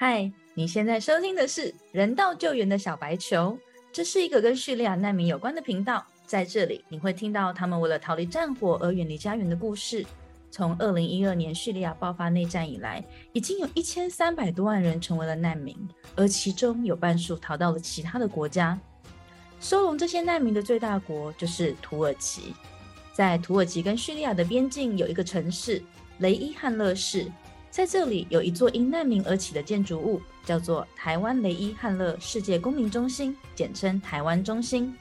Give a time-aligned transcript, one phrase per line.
[0.00, 3.58] 嗨，你现在收听的是人道救援的小白球，
[3.90, 6.06] 这是一个跟叙利亚难民有关的频道。
[6.24, 10.06] 在这里，你会听到他们为了逃离战火而远离家园的故事。
[10.52, 15.76] 从二零一二年叙利亚爆发内战以来，已经有一千三百多万人成为了难民，
[16.14, 18.78] 而其中有半数逃到了其他的国家。
[19.58, 22.54] 收容这些难民的最大国就是土耳其。
[23.12, 25.82] 在土耳其跟叙利亚的边境有一个城市
[26.18, 27.26] 雷伊汉勒市，
[27.70, 34.94] 在这里有一座因难民而起的建筑物，叫做台湾雷伊汉勒世界公民中心，简称台湾中心。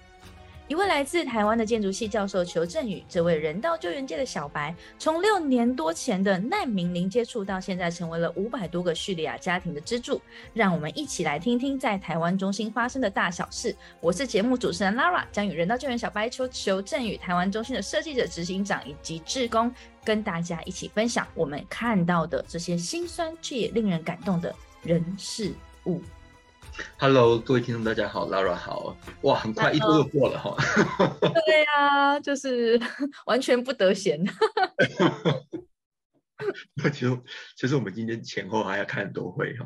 [0.67, 10.21] 一位来自台湾的建筑系教授裘振宇，这位人道救援界的小白，从六年多前的难民零接触，到现在成为了五百多个叙利亚家庭的支柱。
[10.53, 13.73] 让我们一起来听听在台湾中心发生的大小事。
[14.01, 24.53] 我是节目主持人 Lara，将与人道救援小白裘裘振宇、台湾中心的设计者、执行长以及志工，跟大家一起分享我们看到的这些心酸却也令人感动的
[24.83, 25.53] 人事
[25.85, 26.01] 物。
[26.99, 30.55] Hello，各位听众，大家好，Lara 好，哇，很快一周又过了哈。
[31.19, 32.79] 对呀，就是
[33.25, 34.23] 完全不得闲。
[36.93, 37.21] 其实，
[37.55, 39.65] 其实我们今天前后还要开很多会哈，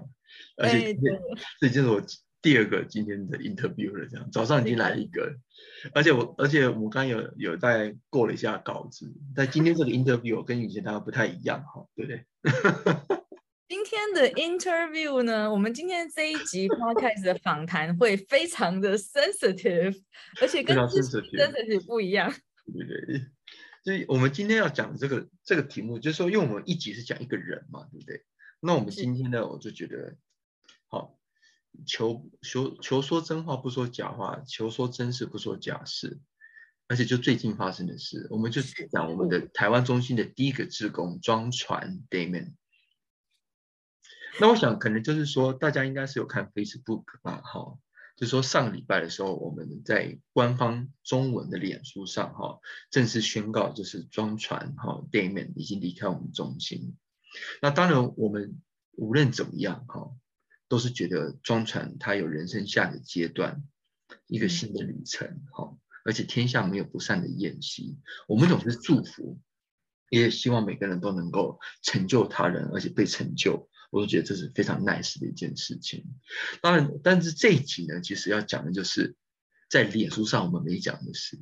[0.58, 1.20] 而且今天
[1.60, 2.02] 这就是我
[2.42, 5.34] 第二个今天的 interview 了，这样早上已经来一个，
[5.94, 12.26] 而且我而且我刚有有在过了一下稿子，但今天这个 interview 跟以前大家不太一样哈，对不对？
[13.72, 19.98] 今天的 interview 呢，我们今天这一集 podcast 的访谈会非常的 sensitive，
[20.42, 22.30] 而且跟 sensitive 不一样。
[22.66, 23.26] 对对，
[23.82, 28.26] 所以我们今天要讲这个这个题目，就是说，因为我们一集是讲一个人嘛，对不对？
[28.60, 30.18] 那我们今天呢，我就觉得，
[30.90, 31.18] 好，
[31.88, 36.20] 求求求说真话不说假话，求说真事不说假事，
[36.90, 38.62] 而且就最近发生的事，我们就
[38.92, 42.56] 讲我们的台湾中心的第一个职工装船 Damon。
[44.40, 47.78] 那我想可能就是说，大家应该是有看 Facebook 吧，哈，
[48.16, 56.96] 就说上个礼拜的时候，我们在官方中文的脸书上，哈，正式宣告就是装船，哈，Damon 已经离开我们中心。
[57.62, 58.62] 那当然，我们
[58.94, 60.12] 无论怎么样，哈，
[60.68, 63.64] 都是觉得装船他有人生下的阶段，
[64.28, 69.40] 一个新的旅程，哈，而且天下没有不散的宴席，我们总是祝福，
[70.10, 73.70] 也希望每个人都能够成就他人，而且被成就。
[73.92, 76.04] 我都觉得这是非常 nice 的一件事情。
[76.62, 79.16] 当然，但是这一集呢，其实要讲的就是
[79.70, 81.38] 在脸书上我们没讲的事。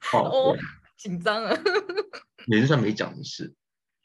[0.00, 0.56] 好，
[0.96, 1.54] 紧张啊！
[2.46, 3.54] 脸书上没讲的事。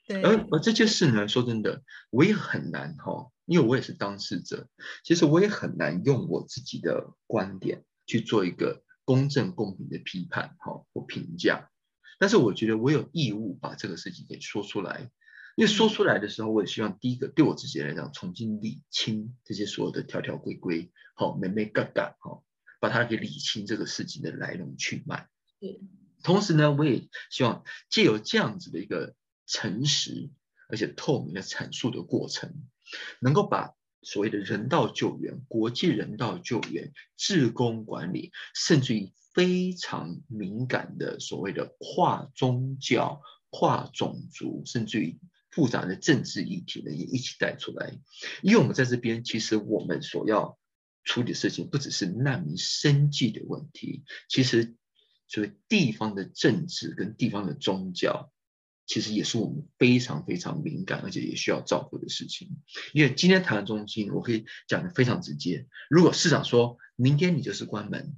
[0.05, 0.21] 对。
[0.21, 4.67] 而而这件事呢，说真的，我也很难哈，因为我也是当事者。
[5.03, 11.69] 其实我也很难用我自己的观点去做一个公正公平的批判哈或评价。
[12.23, 15.11] 但是我觉得我有义务把这个事情给说出来，
[15.57, 22.45] 因为说出来的时候，我也希望第一个对我自己来讲，重新理清这些所有的条条规规，好，美美嘎嘎，好，
[22.79, 25.27] 把它给理清这个事情的来龙去脉。
[25.59, 25.81] 对，
[26.23, 30.31] 同时呢，我也希望借由这样子的一个诚实
[30.69, 32.53] 而且透明的阐述的过程，
[33.19, 39.11] 能够把所谓的人道救援、国际人道救援、治工管理，甚至于。
[39.33, 47.99] 非常敏感的所谓的跨宗教、跨种族，甚至于复杂的政治议题呢，也一起带出来。
[48.41, 50.57] 因为我们在这边，其实我们所要
[51.03, 54.75] 处理的事情，不只是难民生计的问题，其实
[55.27, 58.31] 所谓地方的政治跟地方的宗教，
[58.85, 62.57] 其实也是我们非常非常敏感，而且也需要照顾的事情。
[62.93, 68.15] 因为今天台湾中心，我可以讲的非常直接：如果市长说明天你就是关门。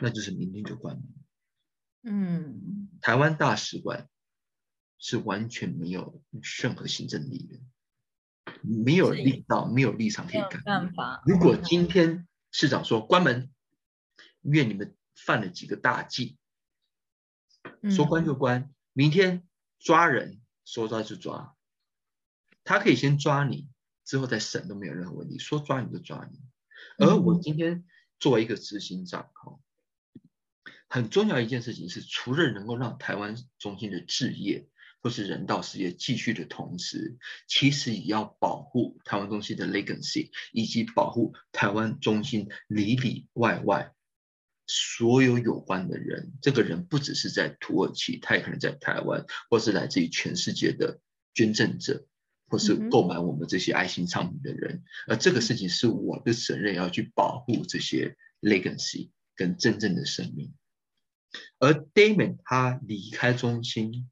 [0.00, 1.04] 那就是明天就关门。
[2.02, 4.08] 嗯，台湾大使馆
[4.98, 6.22] 是完全没有
[6.62, 10.60] 任何行政力的，没有力道，没有立场可以改。
[10.64, 11.22] 办法。
[11.26, 13.50] 如果今天市长说关门，
[14.42, 16.38] 因为你们犯了几个大忌，
[17.94, 19.46] 说关就关，明天
[19.78, 21.56] 抓人说抓就抓，
[22.62, 23.68] 他可以先抓你，
[24.04, 26.40] 之后再审都没有任何问题，说抓你就抓你。
[26.98, 27.84] 而我今天
[28.20, 29.58] 作为一个执行长，哈。
[30.88, 34.66] 很重要一件事情是，除了能够让台湾中心的置业
[35.00, 43.92] 或是人道事业继续的同时，其实也要保护台湾中心的 legacy，以及保护台湾中心里里外外
[44.66, 46.32] 所有有关的人。
[46.42, 51.00] 这个人不只是在土耳其，他也可能在台湾，或是来自于全世界的
[51.32, 52.06] 捐赠者，
[52.48, 54.82] 或是购买我们这些爱心商品的人。
[55.06, 60.54] 而这个事情是我的责任，要去保护这些 legacy 跟真正的生命。
[61.58, 64.10] 而 Damon 他离开中心，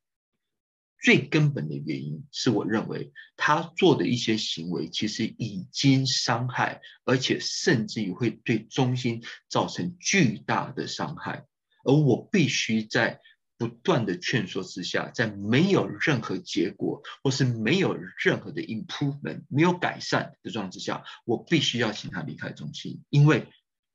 [1.01, 11.47] 最根本的原因是我认为他做的一些行为其实已经伤害，而且甚至于会对中心造成巨大的伤害，
[11.85, 13.21] 而我必须在。
[13.59, 23.49] 不断的劝说之下，在没有任何结果，或是没有任何的 improvement，没有改善的状况之下，我必须要请他离开中心，因为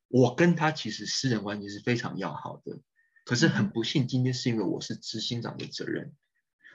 [0.08, 2.80] 我跟他其实私人关系是非常要好的。
[3.24, 6.14] 可是很不幸，今天是因为我是执行长的责任，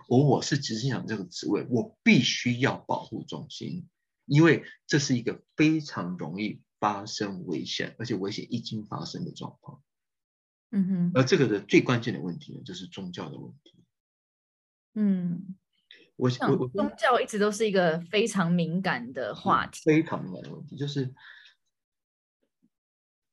[0.10, 3.88] 而我是执行长这个职位，我必须要保护中心，
[4.26, 9.82] 因为这是一个非常容易发生危险，而且危险已经发生的状况。
[10.72, 13.74] 嗯哼，而这个的最关键的问题呢，就是宗教的问题。
[14.96, 15.56] 嗯，
[16.16, 20.76] 我我我宗教一直都是一个非常敏感的话题，非常敏感的问题。
[20.76, 21.14] 就是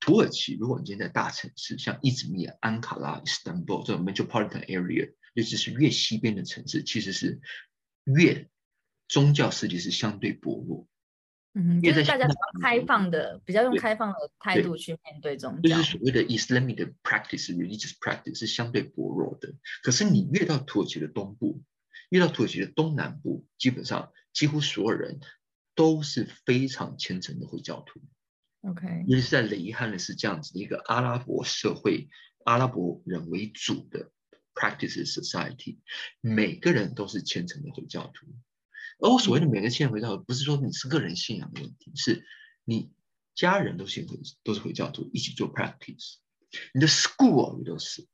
[0.04, 7.40] 土耳其，如果你今天在大城市，像伊兹密尔、安卡拉、Istanbul 这种 metropolitan area，尤其是越西边的城市，其实是
[8.04, 8.50] 越
[9.08, 10.86] 宗教势力是相对薄弱。
[11.54, 15.70] 嗯，就是大家比较开放的，比较用开放的态度去面对宗教。
[15.70, 19.54] 就是所谓的 Islamic 的 practice，religious practice 是相对薄弱的。
[19.82, 21.62] 可是你越到土耳其的东部，
[22.10, 25.20] 越到土耳其的东南部，基本上几乎所有人
[25.74, 28.02] 都是非常虔诚的回教徒。
[28.66, 32.08] OK，尤其是在雷伊汉的是这样子的一个阿拉伯社会，
[32.44, 34.10] 阿拉伯人为主的
[34.54, 35.78] practice society，
[36.20, 38.26] 每个人都是虔诚的回教徒。
[39.00, 42.24] 而我所谓的每个信仰回教徒，不是说你是个人信仰的问题，是
[42.64, 42.92] 你
[43.34, 46.14] 家人都信回都是回教徒，一起做 practice，
[46.72, 48.06] 你的 school 也都是，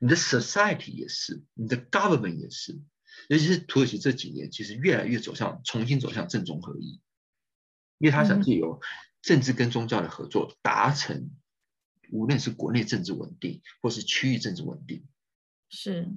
[0.00, 2.80] 你的 society 也是，你的 government 也是，
[3.28, 7.00] 尤其是土耳其这几年，其实越来越走向重新走向正宗合一，
[7.98, 8.80] 因为他想借由
[9.22, 11.30] 政治跟宗教的合作，达成
[12.10, 15.04] 无论是国内政治稳定，或是区域政治稳定，
[15.68, 16.08] 是。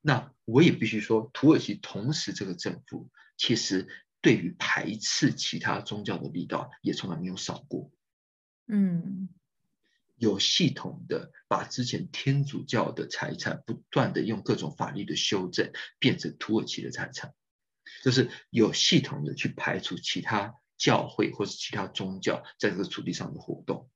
[0.00, 3.88] 那我也必须说，土耳其同时这个政府其实
[4.20, 7.90] 对于排斥其他宗教的力道也从来没有少过。
[8.66, 9.28] 嗯，
[10.16, 17.32] 有系统的把之前天主教的财产不断的用各种法律的修正变成土耳其的财产，
[18.02, 23.88] 就是有系统的去排除其他教会或是其他宗教在这个土地上的活动。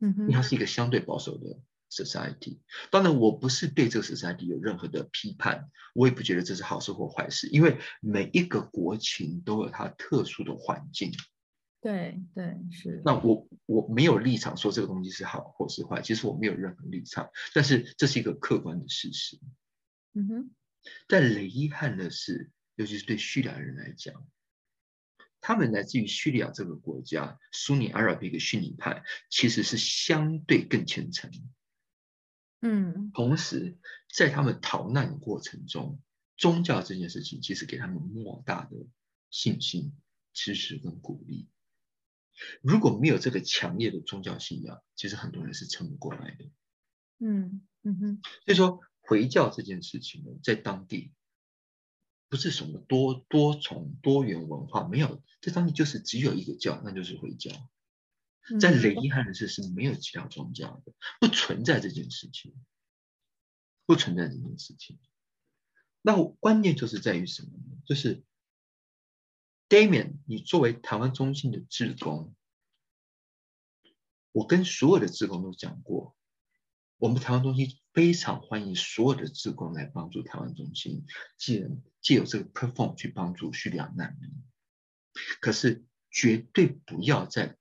[0.00, 1.60] 嗯哼，因为它是一个相对保守的。
[1.90, 2.58] society，
[2.90, 11.10] 当然我不是对这个 society 有任何的批判，我也不觉得这是好事或坏事，因为每一个国情都有它特殊的环境。
[11.80, 13.00] 对对是。
[13.06, 19.40] 那我我没有立场说这个东西是好或是坏，其实我没有任何立场，但是这是一个客观的事实。
[20.12, 20.50] 嗯哼。
[21.06, 24.28] 但雷伊憾的是，尤其是对叙利亚人来讲，
[25.40, 31.30] 他们来自于叙利亚这个国家，苏尼阿拉伯的逊尼派其实是相对更虔诚。
[32.60, 33.78] 嗯，同时，
[34.12, 36.00] 在他们逃难的过程中，
[36.36, 38.76] 宗教这件事情其实给他们莫大的
[39.30, 39.92] 信心、
[40.32, 41.48] 支持跟鼓励。
[42.62, 46.50] 如果没有这个强烈的宗教信仰，其实很多人是撑不过来的。
[47.20, 51.12] 嗯嗯哼，所以说回教这件事情呢，在当地
[52.28, 57.50] 不是什么多多重多元文化，没有，这当地就是只有一个教，那就是回教。
[58.60, 62.54] 在雷伊汉的是是没有其他宗教的，不存在这件事情，
[63.84, 64.98] 不存在这件事情。
[66.00, 67.82] 那关键就是在于什么呢？
[67.84, 68.24] 就是
[69.68, 72.34] Damian，你作为台湾中心的志工，
[74.32, 76.16] 我跟所有的志工都讲过，
[76.96, 81.04] 我们台湾中心非常欢迎所有的志工来帮助台湾中心，
[81.36, 81.68] 借
[82.00, 84.30] 借由这个 perform 去帮助叙利亚难民，
[85.40, 87.56] 可是绝对不要在。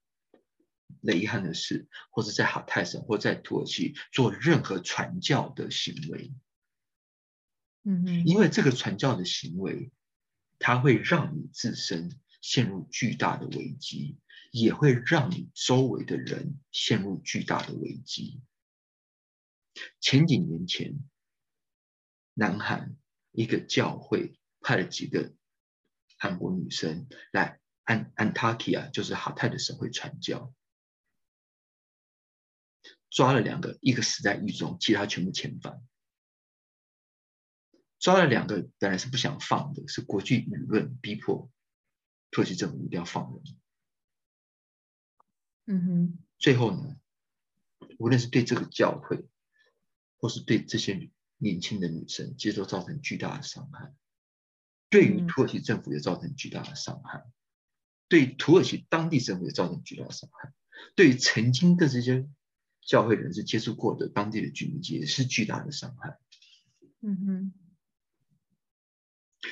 [1.01, 6.33] 雷遗憾的事，或者在哈泰省或在土耳其做任何传教的行为，
[7.83, 9.91] 嗯嗯，因为这个传教的行为，
[10.57, 14.17] 它会让你自身陷入巨大的危机，
[14.51, 18.41] 也会让你周围的人陷入巨大的危机。
[20.01, 20.97] 前几年前，
[22.33, 22.97] 南韩
[23.37, 25.31] 一个教会派了几个
[26.17, 30.51] 韩国女生来安安塔基亚，就是哈泰的省会传教。
[33.11, 35.87] 抓了两个，一个死在狱中，其他全部遣返。
[37.99, 41.51] 抓了两个，本来是不想放的，是国际舆论逼迫
[42.31, 43.43] 土耳其政府一定要放人。
[45.65, 46.19] 嗯哼。
[46.39, 46.99] 最后呢，
[47.99, 49.29] 无论是对这个教会，
[50.17, 53.93] 或是对这些年轻的女生，其实都造成巨大的伤害。
[54.89, 57.23] 对于土耳其政府也造成巨大的伤害，
[58.07, 60.53] 对土耳其当地政府也造成巨大的伤害，
[60.95, 62.27] 对于曾经的这些。
[62.87, 66.17] 教会人士接触过的当地的居民，也是巨大的伤害。
[67.01, 67.53] 嗯哼。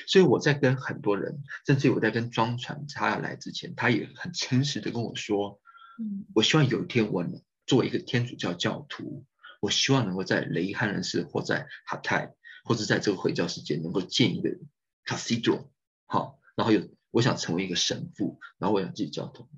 [0.06, 5.60] 所以我在跟很多人，甚至我在跟庄传他要来之前，他也很诚实的跟我说，
[5.98, 9.26] 嗯我希望有一天我能作为一个天主教教徒，
[9.66, 14.56] 我希望能够在雷伊汉人寺或在哈泰，或者在这个回教世界能够建一个
[15.04, 15.70] cathedral，
[16.04, 19.48] 好，然后有我想成为一个神父，然后我想自己教徒。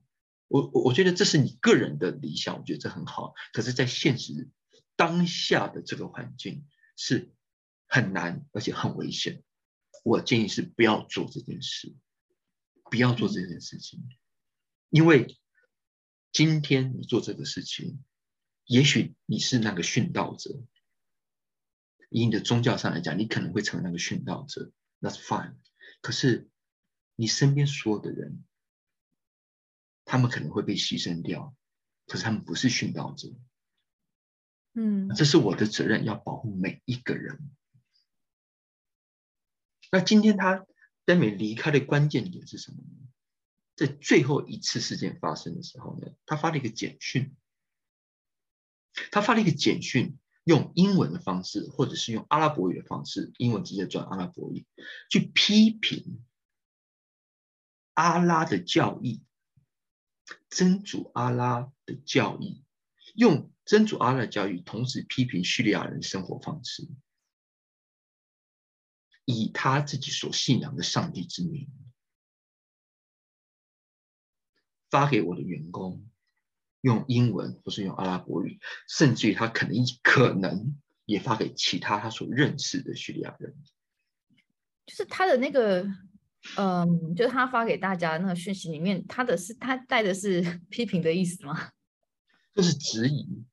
[0.47, 3.35] 我我我觉得这是你个人的理想，我觉得这很好。
[3.53, 4.49] 可是，在现实
[4.97, 6.65] 当下的这个环境
[6.97, 7.31] 是
[7.87, 9.43] 很难，而且很危险。
[10.05, 11.95] 我建议是不要做这件事，
[12.91, 14.01] 不要做这件事情，
[14.89, 15.37] 因为
[16.33, 18.03] 今天你做这个事情，
[18.69, 20.63] 也许你是那个殉道者，
[22.11, 24.71] 以你的宗教上来讲，你可能会成为那个殉道者
[25.01, 25.55] ，That's fine。
[26.03, 26.51] 可是
[27.17, 28.45] 你身边所有的人，
[30.05, 31.57] 他们可能会被牺牲掉，
[32.07, 33.35] 可是他们不是殉道者，
[34.75, 37.51] 嗯这是我的责任，要保护每一个人。
[39.91, 40.67] 那今天他
[41.07, 43.09] 丹美离开的关键点是什么呢？
[43.75, 47.35] 在最后一次事件发生的时候呢，他发了一个简讯，
[49.11, 54.67] 他发了一个简讯，用英文的方式，或者是用阿拉伯语的方式，英文直接转阿拉伯语，
[55.11, 56.25] 去批评
[57.95, 59.23] 阿拉的教义，
[60.49, 62.65] 真主阿拉的教义，
[63.15, 66.89] 用真主阿拉的教义，同时批评叙利亚人生活方式。
[69.25, 71.71] 以他自己所信仰的上帝之名，
[74.89, 76.09] 发给我的员工，
[76.81, 83.55] 用英文或是用阿拉伯语，甚至于他可能可能也发给其他他所认识的叙利亚人。
[84.87, 85.87] 就是他的那个，
[86.57, 91.71] 嗯，就是他发给大家那个讯息里面，他的是他带的是 批评的意思吗？
[92.55, 93.45] 这是质疑，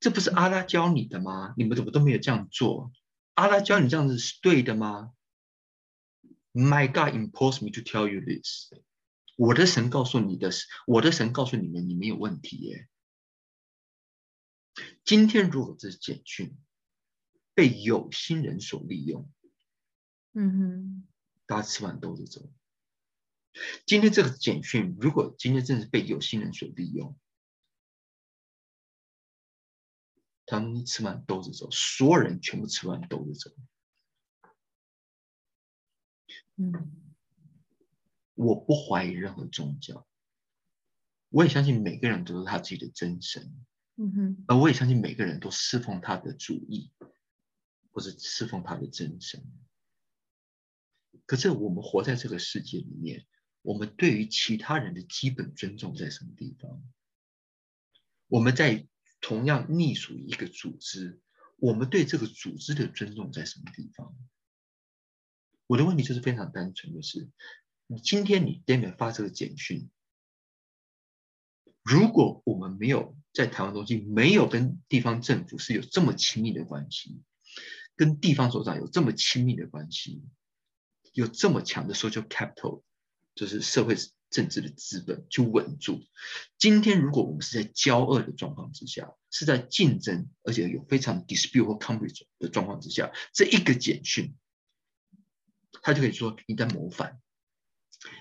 [0.00, 1.54] 这不是阿拉教你的吗？
[1.56, 2.90] 你们怎么都没有这样做？
[3.34, 5.12] 阿拉教你这样子是对的吗
[6.52, 8.70] ？My God imposed me to tell you this。
[9.36, 10.50] 我的神告诉你的，
[10.86, 12.88] 我的神告诉你们，你没有问题耶。
[15.04, 16.56] 今天如果这是简讯
[17.54, 19.30] 被有心人所利用，
[20.32, 21.08] 嗯哼，
[21.46, 22.52] 大家吃完兜着走。
[23.84, 27.18] 今天这个简讯，如果今天真的是被有心人所利用，
[30.46, 33.50] 他们吃完兜着走，所有人全部吃完兜着走。
[36.56, 37.11] 嗯
[38.34, 40.06] 我不怀疑任何宗教，
[41.28, 43.54] 我也相信每个人都是他自己的真神，
[43.96, 46.90] 嗯哼，而我也相信每个人都侍奉他的主义，
[47.90, 49.44] 或者侍奉他的真神。
[51.26, 53.26] 可是我们活在这个世界里面，
[53.60, 56.82] 我们对于其他人的基本尊重在什么地方？
[58.28, 58.88] 我们在
[59.20, 61.20] 同样隶属于一个组织，
[61.58, 64.16] 我们对这个组织的尊重在什么地方？
[65.66, 67.30] 我的问题就是非常单纯的是，
[67.92, 69.90] 你今天你 d a m i 发这个简讯，
[71.82, 77.20] 如果我们没有在台湾中心没有跟地方政府是有这么亲密的关系，
[77.94, 80.22] 跟地方首长有这么亲密的关系，
[81.12, 82.82] 有这么强的 social capital，
[83.34, 83.94] 就是社会
[84.30, 86.02] 政治的资本去稳住。
[86.56, 94.34] 今天如果我们是在交恶的状况之下，是在竞争，而且有非常 dispute 或 conflict 的状况之下，这一个简讯，
[95.82, 97.20] 他就可以说你在谋反。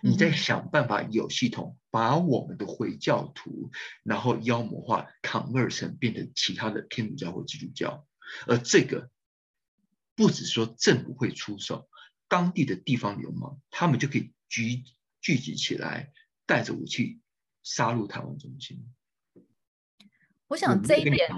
[0.02, 3.72] 你在想办法有系统把我们的回教徒，
[4.04, 8.06] 然后妖魔化，convert 成变成其他的天主教或基督教，
[8.48, 9.10] 而这个
[10.16, 11.90] 不只说政府会出手，
[12.28, 14.84] 当地的地方流氓他们就可以聚
[15.20, 16.12] 聚集起来，
[16.46, 17.20] 带着武器
[17.64, 18.88] 杀入台湾中心。
[20.52, 21.30] 我想这一点，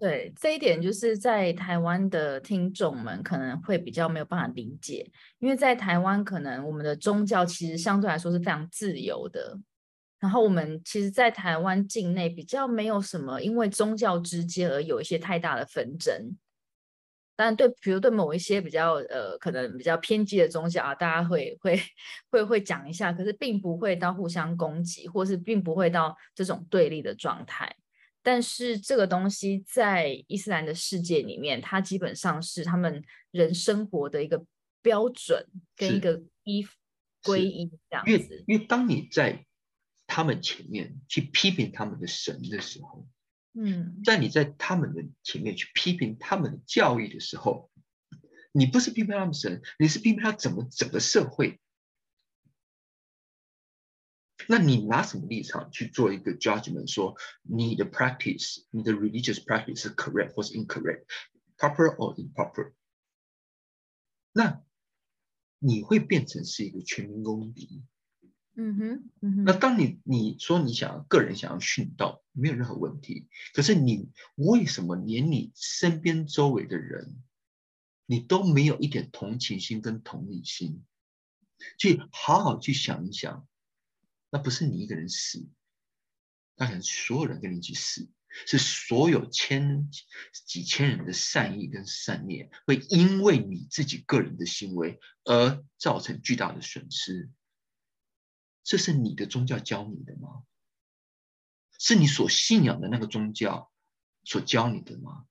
[0.00, 5.08] 对这一点，就是在台湾的听众们可能会比较没有办法理解，
[5.38, 9.56] 因为在台湾可能我们的宗教其实相对来说是非常自由的，
[10.18, 16.36] 然后我们其实，在台湾境内比较没有什么因为宗教之间而有一些太大的纷争。
[17.36, 21.80] 当然，对，比如对某一些比较呃可能比较偏激的宗教啊，大家会会
[22.30, 27.72] 会会讲一下，可是并不会到互相攻击，或是并不会到这种对立的状态。
[28.26, 34.44] 但是这个东西在伊斯兰的世界里面，它基本上是他们人生活的一个
[34.82, 36.66] 标准跟一个依
[37.22, 38.44] 归依这样因子为。
[38.48, 39.46] 因为当你在
[40.08, 43.06] 他们前面去批评他们的神的时候，
[43.54, 47.70] 嗯在你在他们的前面去批评他们的教育的时候，
[48.50, 51.60] 你不是批评他们神，你是批评他怎么整个社会。
[54.48, 62.72] 那你拿什么立场去做一个 judgment，说你的 practice，你的 religious practice 是 correct 或是 incorrect，proper or improper？
[64.32, 64.62] 那
[65.58, 67.82] 你会变成是一个全民公敌。
[68.54, 69.44] 嗯哼，嗯哼。
[69.44, 73.28] 那当你你说你想要个人想要殉道，没有任何问题。
[73.52, 77.22] 可是你为什么连你身边周围的人，
[78.06, 80.84] 你都没有一点同情心跟同理心，
[81.78, 83.46] 去好好去想一想，
[84.36, 85.48] 那不是你一个人死，
[86.56, 88.06] 那可能所有人跟你一起死，
[88.46, 89.90] 是所有千
[90.46, 97.30] 几千人的善意跟善念，会因为你自己个人的行为而造成巨大的损失。
[98.62, 100.44] 这是你的宗教教你的吗？
[101.78, 103.72] 是你所信仰的那个宗教
[104.22, 105.24] 所教你的吗？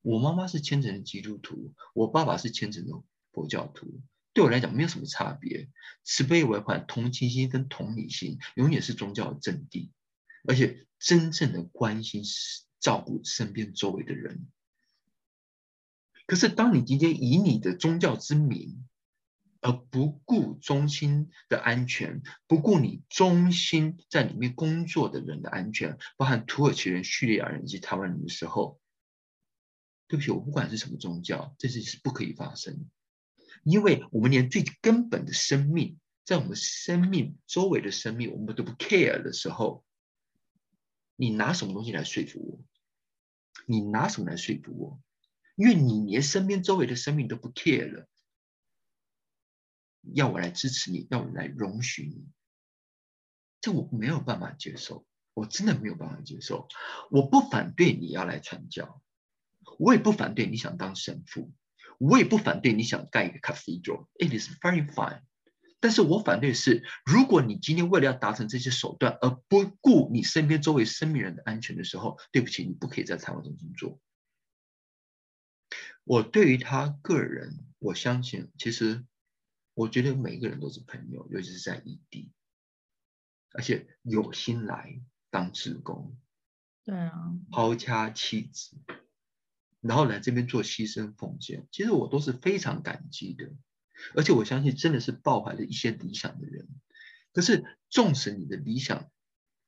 [0.00, 2.94] 我妈妈是虔诚的基督徒，我爸爸是虔诚的
[3.32, 4.00] 佛教徒，
[4.36, 5.70] 对我来讲没有什么差别。
[6.04, 9.88] 慈悲为怀、同情心跟同理心，永远是宗教的真谛。
[10.46, 12.22] 而且真正的关心、
[12.78, 14.46] 照顾身边周围的人。
[16.26, 18.86] 可是，当你今天以你的宗教之名，
[19.62, 28.78] 而不顾中心的安全，不顾你中心在里面工作的人的安全，包含土耳其人、叙利亚人以及台湾人的时候，
[30.08, 32.86] 对不起，我不管是什么宗教，这事是不可以发生，
[33.66, 39.84] 因为我们连最根本的生命，在我们生命周围的生命，我们都不 care 的时候，
[41.16, 42.64] 你拿什么东西来说服我？
[43.66, 45.00] 你拿什么来说服我？
[45.56, 48.06] 因为你连身边周围的生命都不 care 了。
[50.14, 52.24] 要我来支持你，要我来容许你，
[53.60, 55.04] 这我没有办法接受，
[55.34, 56.68] 我真的没有办法接受。
[57.10, 59.02] 我不反对你要来传教，
[59.80, 61.52] 我也不反对你想当神父，
[61.98, 65.22] 我也不反对你想盖一个 cathedral，it is very fine。
[65.80, 74.00] 但是我反对是，如果你今天为了要达成这些手段而不顾你身边周围生命人的安全的时候，对不起，你不可以在台湾中心做。
[76.04, 79.04] 我对于他个人，我相信其实。
[79.78, 82.32] 我觉得每一个人都是朋友，尤其是在异地，
[83.52, 86.16] 而且有心来当职工，
[86.82, 87.12] 对啊，
[87.50, 88.78] 抛家弃子，
[89.86, 93.52] 然后来这边做牺牲奉献，其实我都是非常感激的。
[94.14, 96.68] 而且我相信，真的是抱怀了一些理想的人。
[97.32, 99.10] 可是，纵使你的理想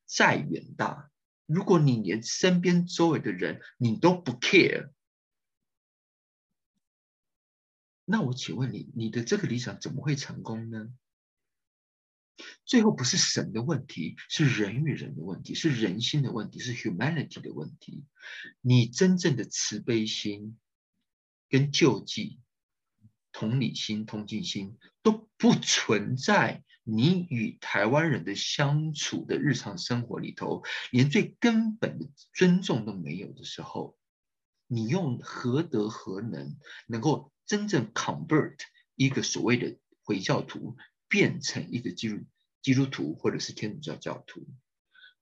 [0.05, 1.11] 再远大，
[1.45, 4.91] 如果你连身边周围的人你都不 care。
[8.05, 10.89] 那我请问你，你的这个理想怎么会成功呢？
[12.65, 18.05] 最后不是神的问题，是人与人的问题，是人心的问题，是 humanity 的问题。
[18.61, 20.57] 你真正的慈悲心、
[21.49, 22.39] 跟救济、
[23.31, 33.97] 同理心、同情心都不存在你与台湾人的相处的日常生活里头，连最根本的尊重都没有的时候，
[34.67, 37.31] 你用何德何能能够？
[37.49, 38.59] 真正 convert
[38.93, 40.77] 一个所谓的回教徒
[41.09, 42.23] 变成一个基督
[42.61, 44.47] 基督徒或者是天主教教徒，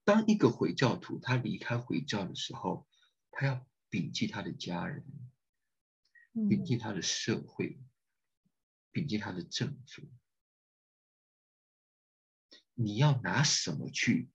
[0.03, 2.85] 当一个回教徒他离开回教的时候，
[3.31, 5.05] 他要摒弃他的家人，
[6.33, 7.79] 摒弃他的社会，
[8.91, 10.03] 摒弃他的政府，
[12.73, 14.29] 你要拿什么去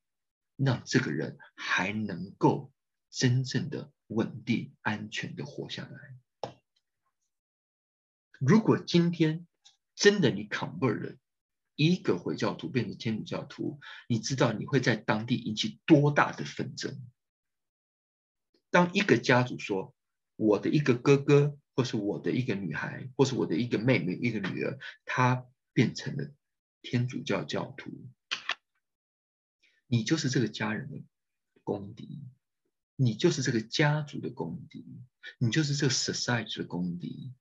[0.55, 2.73] 让这个人还能够
[3.09, 6.17] 真正的稳定、安全的活下来？
[8.39, 9.45] 如果今天
[9.95, 11.17] 真的你 convert 了
[11.75, 16.99] 一个回教徒变成天主教徒，你知道你会在当地引起多大的纷争？
[18.69, 19.95] 当一个家族说
[20.35, 26.31] 我的一个哥哥，或是我的一个女孩，或是我的一个妹妹、一个女儿，她变成了
[26.81, 28.07] 天主教教徒，
[29.87, 31.03] 你就是这个家人的
[31.63, 32.23] 公敌，
[32.95, 34.85] 你就是这个家族的公敌，
[35.37, 37.33] 你就是这个 society 的公敌。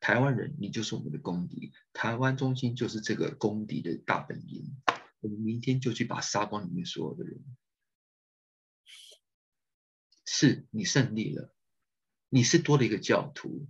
[0.00, 1.72] 台湾人，你就是我们的公敌。
[1.92, 4.76] 台湾中心就是这个公敌的大本营。
[5.20, 7.44] 我们明天就去把杀光里面所有的人。
[10.24, 11.54] 是你胜利了，
[12.28, 13.68] 你是多了一个教徒，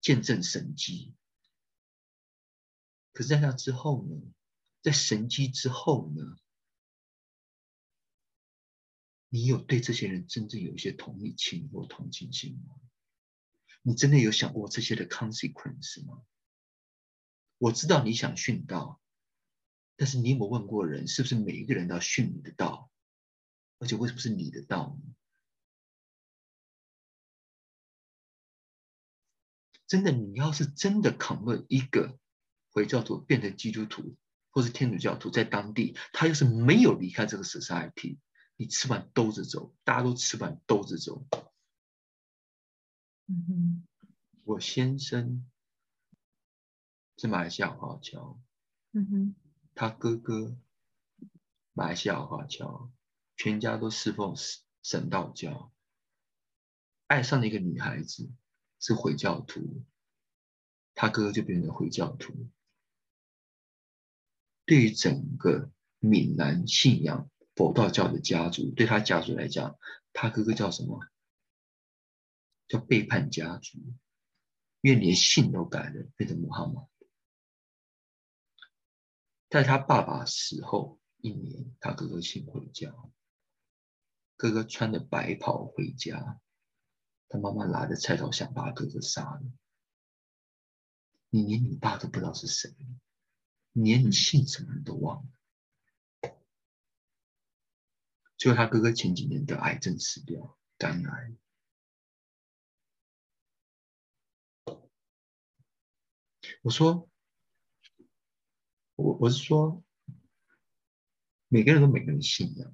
[0.00, 1.14] 见证神迹。
[3.12, 4.20] 可是在那之后呢？
[4.82, 6.36] 在神迹之后呢？
[9.28, 12.74] 你有对这些人真正有一些同理心或同情心吗？
[13.82, 16.22] 你真的有想过这些的 consequence 吗？
[17.58, 19.00] 我知道你想训道，
[19.96, 22.90] 但是你有没有问过人，是不是每一个人都要训你的道？
[23.78, 25.14] 而且为什么是你的道呢？
[29.86, 32.18] 真的，你要是真的 come 一个
[32.70, 34.14] 回教徒变成基督徒，
[34.50, 38.18] 或是天主教徒，在当地，他要是没有离开这个 society，
[38.56, 41.26] 你吃完兜着走，大家都吃完兜着走。
[44.44, 45.44] 我先生
[47.16, 48.40] 是马来西亚华侨，
[48.92, 49.34] 嗯哼，
[49.74, 50.56] 他哥哥
[51.72, 52.90] 马来西亚华侨，
[53.36, 55.72] 全家都侍奉神神道教，
[57.06, 58.30] 爱上了一个女孩子
[58.80, 59.84] 是回教徒，
[60.94, 62.48] 他哥哥就变成回教徒。
[64.64, 69.78] 对于整个闽南信仰佛道教的家族，对他家族来讲，
[70.12, 71.06] 他哥哥叫什么？
[72.70, 73.80] 叫背叛家族，
[74.80, 76.88] 因为连姓都改了，变成穆罕默。
[79.48, 82.94] 在他爸爸死后一年，他哥哥先回家。
[84.36, 86.40] 哥哥穿着白袍回家，
[87.28, 89.42] 他妈妈拿着菜刀想把哥哥杀了。
[91.30, 92.72] 你连你爸都不知道是谁，
[93.72, 96.36] 连你姓什么都忘了。
[98.38, 101.34] 最后，他哥哥前几年得癌症死掉，肝癌。
[106.62, 107.06] 我说。
[108.96, 109.82] 我我是说，
[111.48, 112.70] 每个人都每个人信仰，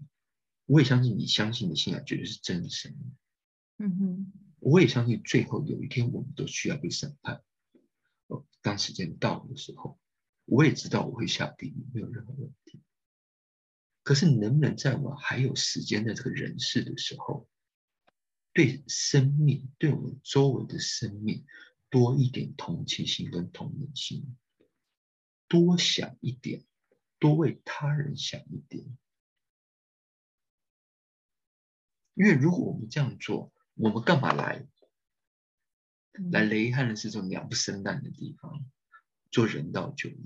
[0.65, 2.97] 我也相信你相信的信仰绝对是真神。
[3.77, 7.45] 嗯哼，我也相信最后有一天我们都需要被审判。
[8.27, 10.01] 哦，当时间到的时候，
[10.47, 12.83] 我也知道我会下地狱，没有任何问题。
[14.03, 17.49] 可是能不能在我还有时间在这个人世的时候，
[18.53, 21.47] 对生命，对我们周围的生命
[21.91, 24.37] 多一点同情心跟同理心？
[25.49, 26.65] 多想一点，
[27.19, 28.85] 多为他人想一点。
[32.15, 34.67] 因为如果我们这样做，我们干嘛来？
[36.33, 38.65] 来雷汉的是这种鸟不生蛋的地方，
[39.31, 40.19] 做人道救援。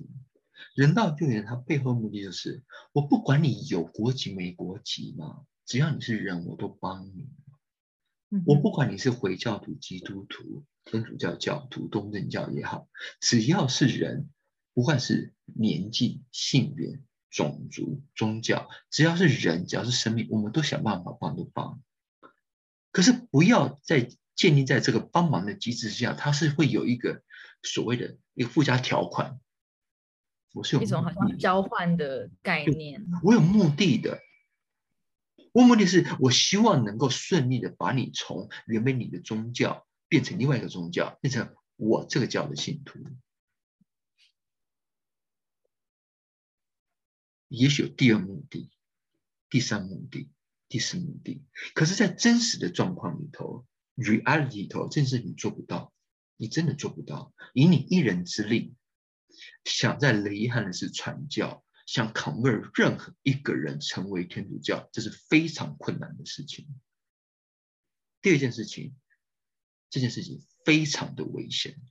[0.75, 7.29] 人道救援它背后目的就是，我不管你有国籍没国籍嘛，只要你是人，我都帮你。
[8.47, 12.89] 我不管你是回教徒、基督徒、天主教教徒、东正教也好，
[13.21, 14.31] 只要是人。
[14.73, 21.83] 不管是年纪、性别、种族、宗教，只要是人，只要是生命，我们都想办法帮都帮。
[22.93, 27.23] 可是不要在建立在这个帮忙的机制之下，它是会有一个
[27.65, 29.41] 所谓的一个附加条款。
[30.55, 33.05] 我是有一种好像交换的概念。
[33.25, 34.21] 我有目的的，
[35.53, 42.99] 我目的是我希望能够顺利的把你从原本你的宗教变成另外一个宗教，变成我这个教的信徒。
[47.49, 48.71] 也许有第二目的、
[49.49, 50.31] 第三目的、
[50.69, 51.43] 第四目的，
[51.75, 55.93] 可是，在真实的状况里头，reality 里头，正是你做不到，
[56.37, 57.35] 你真的做不到。
[57.53, 58.77] 以你一人之力，
[59.65, 66.69] 想在雷汉的是传教，想 convert 任何一个人成为天主教，这是非常困难的事情。
[68.23, 68.95] 第二件事情，
[69.91, 71.83] 这件事情非常的危险。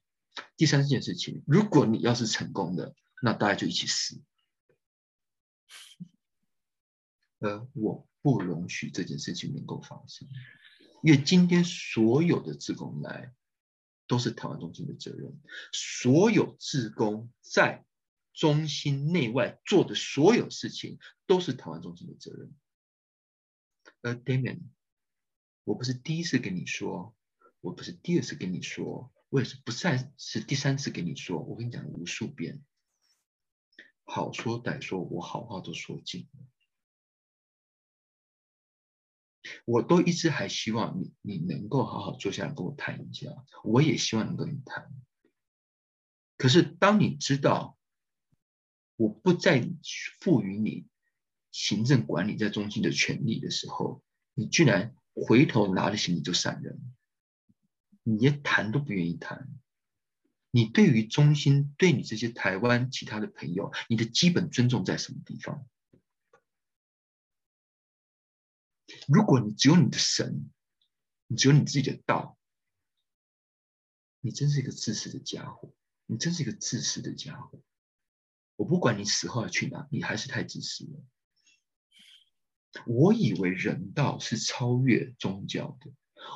[0.55, 4.23] 第三件事情，如果你要是成功的，那大家就一起死。
[7.39, 10.29] 而我不容许这件事情能够发生，
[11.03, 13.33] 因为今天所有的自工来
[14.07, 15.37] 都是台湾中心的责任，
[15.73, 17.85] 所有自工在
[18.39, 20.97] 中心内外做的所有事情
[21.27, 22.55] 都是台湾中心的责任。
[24.01, 24.61] 而 Damian，
[25.65, 27.13] 我不是第一次跟你说，
[27.59, 32.63] 我不是第二次跟你说，我也是不再是第三次跟你说，我跟你讲无数遍，
[34.05, 36.45] 好说歹说，我好话都说尽了。
[39.65, 43.27] 我都一直还希望你，你能够好好坐下来跟我谈一下。
[43.65, 44.89] 我也希望能跟你谈。
[46.37, 47.77] 可是当你知道
[48.99, 49.65] 我不再
[50.19, 50.85] 赋予你
[51.51, 56.93] 行政管理在中心的权利的时候，你居然回头拿着行李就闪人，
[58.03, 59.49] 你连谈都不愿意谈。
[60.51, 65.65] 你对于中心，对你这些台湾其他的朋友，你的基本尊重在什么地方？
[69.07, 70.51] 如果你只有你的神，
[71.27, 72.37] 你只有你自己的道，
[74.19, 75.73] 你真是一个自私的家伙！
[76.05, 77.63] 你真是一个自私的家伙！
[78.59, 81.01] 我不管你死后要去哪，你还是太自私了。
[82.85, 85.93] 我以为人道是超越宗教的，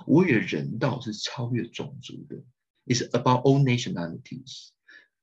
[0.08, 2.42] 我以为人道是超越种族的。
[2.86, 4.70] It's about all nationalities,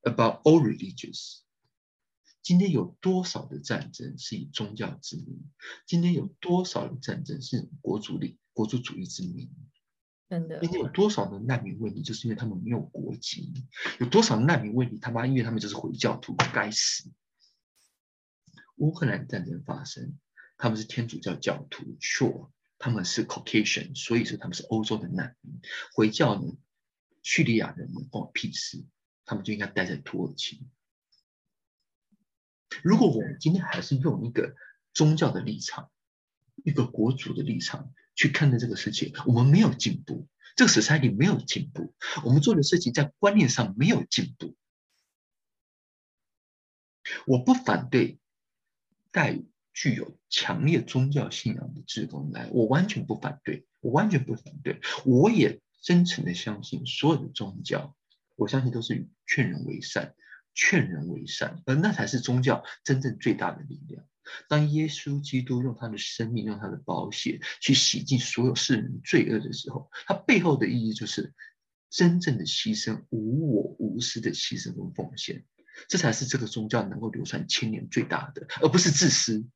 [0.02, 1.38] about all religions.
[2.42, 5.50] 今天有多少的战争是以宗教之名？
[5.86, 9.50] 今天有多少的战争是国主力、国族主义之名？
[10.30, 13.52] 真的，今天有多少的难民问题，就是因为他们没有国籍？
[13.98, 14.96] 有多少难民问题？
[14.96, 17.10] 他妈，因为他们就是回教徒，该死！
[18.76, 20.16] 乌克兰战争发生，
[20.56, 25.60] 他们是天主教教徒，sure，他们是 Caucasian，所以说他们是欧洲的难民。
[25.94, 26.56] 回教呢，
[27.24, 28.86] 叙利亚人呢，关我屁事。
[29.24, 30.64] 他们就应该待在土耳其。
[32.84, 34.54] 如果我们今天还是用一个
[34.92, 35.90] 宗教的立场，
[36.64, 41.94] 一个国主的立场去看待这个事情，我们没有进步，这个 society 没有进步，
[42.24, 44.56] 我们做的事情在观念上没有进步。
[47.26, 48.18] 我不反对
[49.10, 49.38] 带
[49.72, 57.96] 具有强烈宗教信仰的志工来，我完全不反对，我完全不反对，我也真诚的相信所有的宗教，
[58.36, 60.14] 我相信都是劝人为善。
[60.52, 64.04] 劝人为善，而那才是宗教真正最大的力量。
[64.48, 71.34] 当耶稣基督用他的生命、用他的宝血去洗净所有世人罪恶的时候，他背后的意义就是
[71.88, 75.46] 真正的牺牲、无我无私的牺牲跟奉献。
[75.88, 79.48] 这才是这个宗教能够流传千年最大的，而不是自私，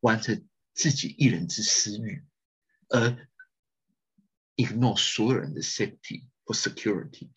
[0.00, 2.24] 完成自己一人之私欲，
[2.88, 3.28] 而
[4.56, 7.30] ignore 所有人的 safety 或 security。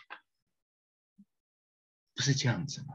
[2.14, 2.88] 不是这样子吗？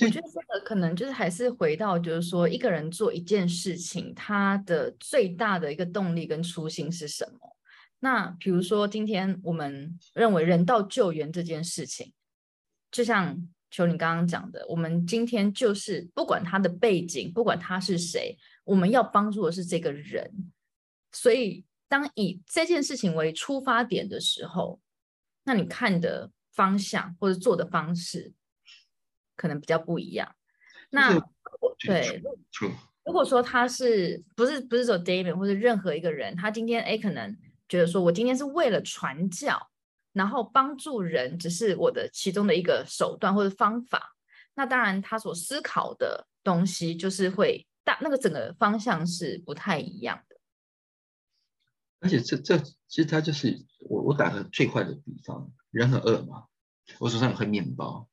[0.00, 7.56] 我觉得这个可能就是还是回到，就是说一个人做一件事情，他的最大的一个动力跟初心是什么？
[8.00, 12.12] 那比如说今天我们认为人道救援这件事情，
[12.90, 20.30] 就像求你刚刚讲的，我们今天就是不管他的背景，不管他是谁，我们要帮助的是这个人。
[21.12, 24.80] 所以当以这件事情为出发点的时候，
[25.44, 28.32] 那你看的方向或者做的方式
[29.36, 30.34] 可能比较不一样。
[30.90, 31.18] 那
[31.78, 32.22] 对，
[33.04, 37.36] 如果说他是不是不是说 David 或者任何一个人，他今天哎可能
[37.68, 39.70] 觉得说我今天是为了传教，
[40.12, 44.14] 然后帮助人只是我的其中的一个手段或者方法，
[44.54, 50.36] 那当然他所思考的东西就是会大那个整个方向是不太一样的。
[52.00, 56.44] 而且这这其实他就是我我打个最坏的比方，人很饿嘛，
[57.00, 58.08] 我手上有块面包，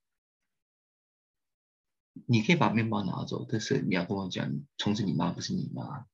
[2.28, 6.06] 你可以把面包拿走，但是你要跟我讲，从此你妈不是你妈，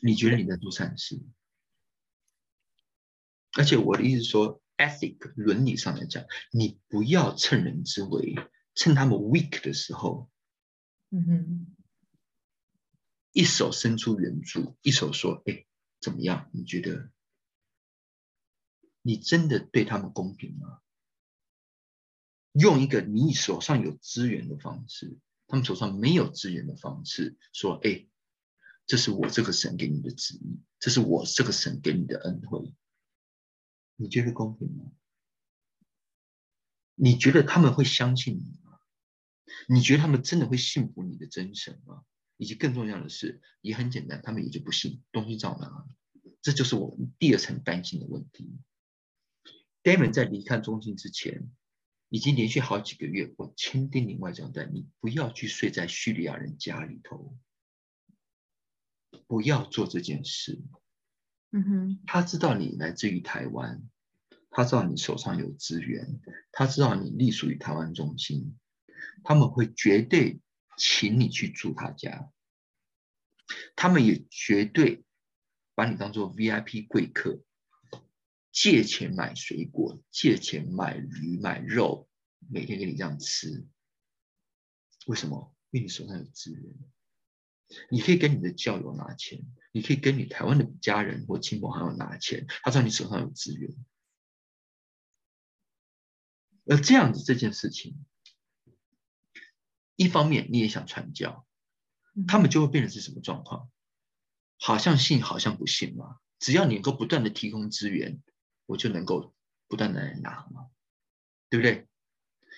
[0.00, 1.22] 你觉得你在做善事？
[3.56, 8.34] 而且我的意思说，ethic 伦理上来讲，你不要趁人之危，
[8.74, 10.30] 趁他们 weak 的时候，
[11.10, 11.76] 嗯哼。
[13.36, 15.66] 一手伸出援助，一手说：“哎，
[15.98, 16.48] 怎么样？
[16.52, 17.10] 你觉得
[19.02, 20.80] 你真的对他们公平吗？
[22.54, 28.06] 用一个你手上有资源的方式，他们手上没有资源的方式，说：‘哎，
[28.86, 32.72] 这是我这个神给你的旨意，这是我这个神给你的恩惠。’
[33.96, 34.92] 你觉得公平吗？
[36.94, 38.78] 你觉得他们会相信你吗？
[39.68, 42.04] 你觉得他们真的会信服你的真神吗？”
[42.36, 45.86] 以及更重要的是，也很简单，他们也就不信东西照拿，
[46.42, 48.58] 这就是我们第二层担心的问题。
[49.84, 51.48] Damon 在离开中心之前，
[52.08, 57.36] 已经连续好几个月，我千叮咛万交代你不要去睡在叙利亚人家里头，
[59.26, 60.62] 不要做这件事。
[61.50, 63.82] 嗯哼，他知道你来自于台湾，
[64.50, 66.20] 他知道你手上有资源，
[66.52, 68.58] 他知道你隶属于台湾中心，
[69.22, 70.40] 他们会绝对。
[70.76, 72.32] 请你去住他家，
[73.76, 75.04] 他们也绝对
[75.76, 77.43] 把你当做 VIP 贵客，
[78.54, 82.08] 借钱买水果，借钱买鱼买肉，
[82.48, 83.66] 每天给你这样吃。
[85.06, 85.54] 为什么？
[85.70, 86.72] 因为你手上有资源，
[87.90, 93.76] 你可以跟你的教友拿钱，你可以跟你台湾的家人或亲朋好友拿钱，他知道你手上有资源。
[96.66, 98.06] 而这样子这件事情。
[99.96, 101.46] 一方面你也想传教，
[102.28, 103.68] 他们就会变成是什么状况？
[104.58, 106.20] 好像信，好像不信嘛。
[106.38, 108.22] 只要你能够不断的提供资源，
[108.66, 109.34] 我就能够
[109.68, 110.70] 不断的来拿吗，
[111.50, 111.88] 对不对？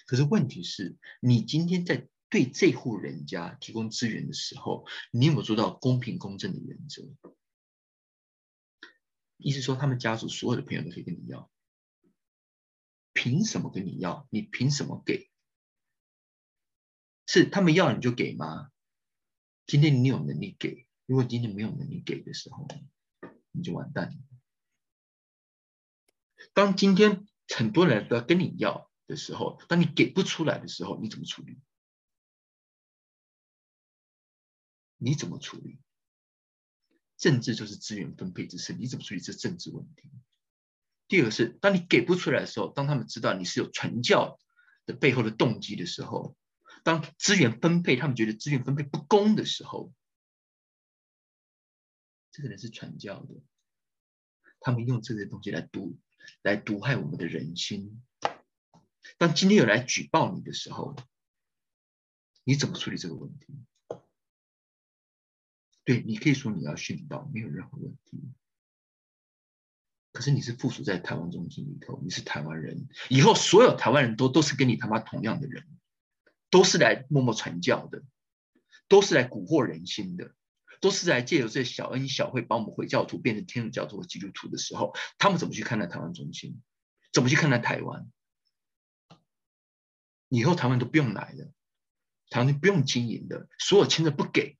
[0.07, 7.03] 可是问题是，你今天在对这户人家提供资源的时候，你有没有做到公平公正的原则？
[9.37, 11.51] 意思说，他们家族所有的朋友都可以跟你要，
[13.12, 14.27] 凭什么跟你要？
[14.31, 15.31] 你凭什么给？
[17.27, 18.71] 是他们要你就给吗？
[19.66, 22.69] 今天你有能力给，如果今天没有能力给的时候，
[23.51, 24.16] 你就完蛋了。
[26.57, 31.61] 当今天很多人都要跟你要的时候，当你给不出来的时候，你怎么处理？
[34.97, 35.79] 你怎么处理？
[37.19, 40.11] 政治就是资源分配之事，你怎么处理这政治问题？
[41.09, 44.38] 第二个是，当你给不出来的时候，当他们知道你是有传教
[44.87, 46.35] 的背后的动机的时候。
[46.83, 49.92] 当资源分配，他们觉得资源分配不公的时候，
[52.31, 53.35] 这个人是传教的，
[54.59, 55.99] 他们用这些东西来毒
[56.43, 58.03] 来毒害我们的人心。
[59.19, 60.97] 当今天有来举报你的时候，
[62.45, 63.47] 你怎么处理这个问题？
[65.85, 68.21] 对你可以说你要训导，没有任何问题。
[70.12, 75.65] 可是你是附属在台湾中心里头，你是台湾人，以后所有台湾人都都是跟你他妈同样的人，
[76.51, 78.03] 都是来默默传教的，
[78.89, 80.35] 都是来蛊惑人心的，
[80.81, 86.62] 都是来借由这小恩小惠帮我们回教徒变成天主教徒和基督徒的时候，他们怎么去看待台湾中心？
[87.12, 88.11] 怎么去看待台湾？
[90.29, 91.53] 以后台湾都不用来了，
[92.31, 94.59] 台湾不用经营的，所有钱都不给，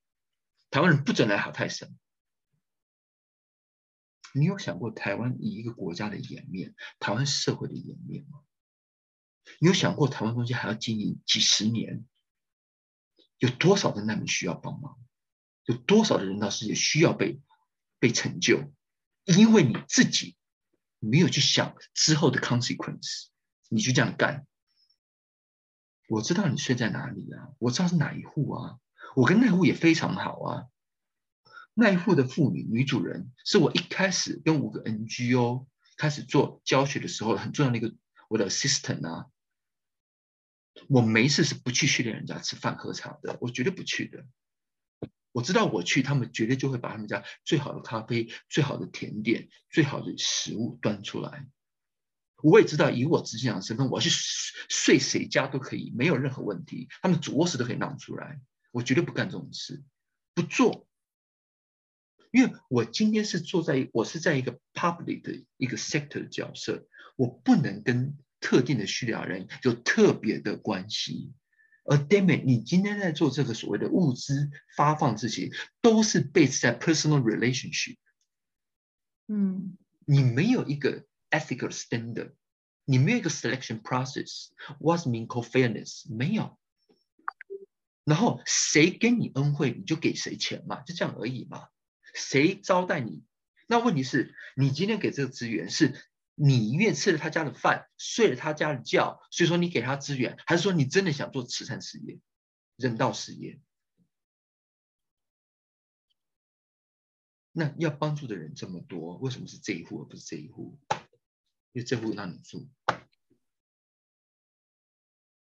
[0.71, 1.97] 台湾人不准来好泰省。
[4.33, 8.43] 你有想过台湾以一个国家的颜面，台湾社会的颜面吗？
[9.61, 12.07] 你有想过台湾东西还要经营几十年？
[13.39, 14.99] 有多少的难民需要帮忙？
[15.67, 17.41] 有多少的人道世界需要被
[17.99, 18.73] 被成就？
[19.25, 20.37] 因为你自己
[20.99, 23.27] 没有去想之后的 consequence，
[23.69, 24.47] 你就这样干。
[26.09, 28.79] 我知道你睡在哪里啊，我知道是哪一户啊，
[29.17, 30.67] 我跟那户也非常好啊。
[31.75, 37.93] 那一户的妇女女主人是我一开始跟五个 NGO 开始做教学的时候很重要的一个
[38.29, 39.27] 我的 assistant 啊，
[40.89, 44.25] 我没事是不去训练人家吃饭喝茶的，我绝对不去的。
[45.37, 51.47] 我知道我去，他们绝对就会把他们家最好的咖啡、最好的甜点、最好的食物端出来。
[52.43, 56.89] 我也知道以我执行长身份，我去睡谁家都可以，没有任何问题。
[57.03, 59.85] 他们主卧室都可以让出来，我绝对不干这种事，
[60.33, 60.89] 不做。
[62.31, 71.35] 因为我今天是坐在，我是在一个 public 的一个 sector 的角色，我不能跟特定的叙利亚人有特别的关系。
[71.89, 77.97] 而 Damon，你今天在做这个所谓的物资发放这些，都是 based 在 personal relationship。
[79.29, 82.33] 嗯，你没有一个 ethical standard，
[82.85, 86.05] 你没有一个 selection process，what's mean called fairness？
[86.13, 86.59] 没有。
[88.05, 91.69] 然后谁给你恩惠，你就给谁钱嘛，就这样而已嘛。
[92.15, 93.25] 谁招待你？
[93.67, 95.93] 那问题是你今天给这个资源，是
[96.37, 102.21] 你愿吃了他家的饭，睡了他家的觉，所以说你给他资源，还是说你真的想做慈善事业、
[102.77, 103.61] 人道事业？
[107.53, 110.79] 那要帮助的人这么多，为什么是这一户而不是这一户？
[111.73, 112.69] 因为这户让你住。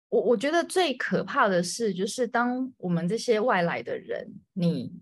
[0.08, 5.02] 我我觉得最可怕的是，就是当我们这些外来的人，你。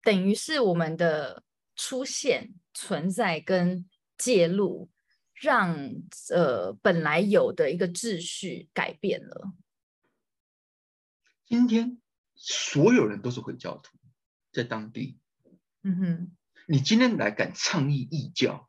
[0.00, 1.42] 等于是我们的
[1.76, 3.86] 出现、存在跟
[4.18, 4.90] 介入，
[5.32, 5.94] 让
[6.30, 9.54] 呃本来有的一个秩序改变了。
[11.46, 12.02] 今天
[12.34, 13.96] 所有人都是回教徒，
[14.52, 15.18] 在当地。
[15.82, 18.68] 嗯哼，你今天来敢倡议异教，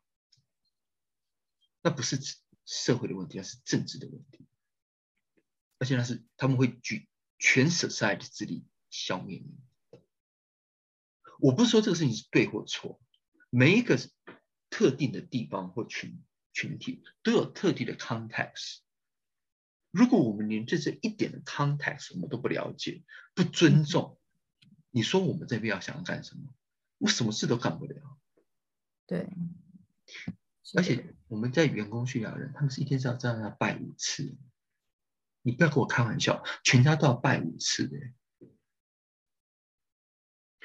[1.82, 2.18] 那不是
[2.64, 4.46] 社会的问题，而是政治的问题，
[5.78, 7.08] 而且那是他们会举
[7.38, 9.58] 全 society 之力消灭你。
[11.40, 13.00] 我不是说这个事情是对或错，
[13.50, 13.98] 每一个
[14.70, 18.78] 特定的地方或群群体都有特定的 context。
[19.90, 23.02] 如果我们连这这一点的 context 我们都不了解、
[23.34, 24.18] 不尊重，
[24.90, 26.54] 你说我们这边要想要干什么？
[26.98, 28.18] 我什么事都干不了。
[29.06, 29.28] 对，
[30.76, 34.36] 而且我们在员工训练人，他们是一天是要这样要拜五次。
[35.42, 37.98] 你不要跟我开玩笑，全家都要拜五次的。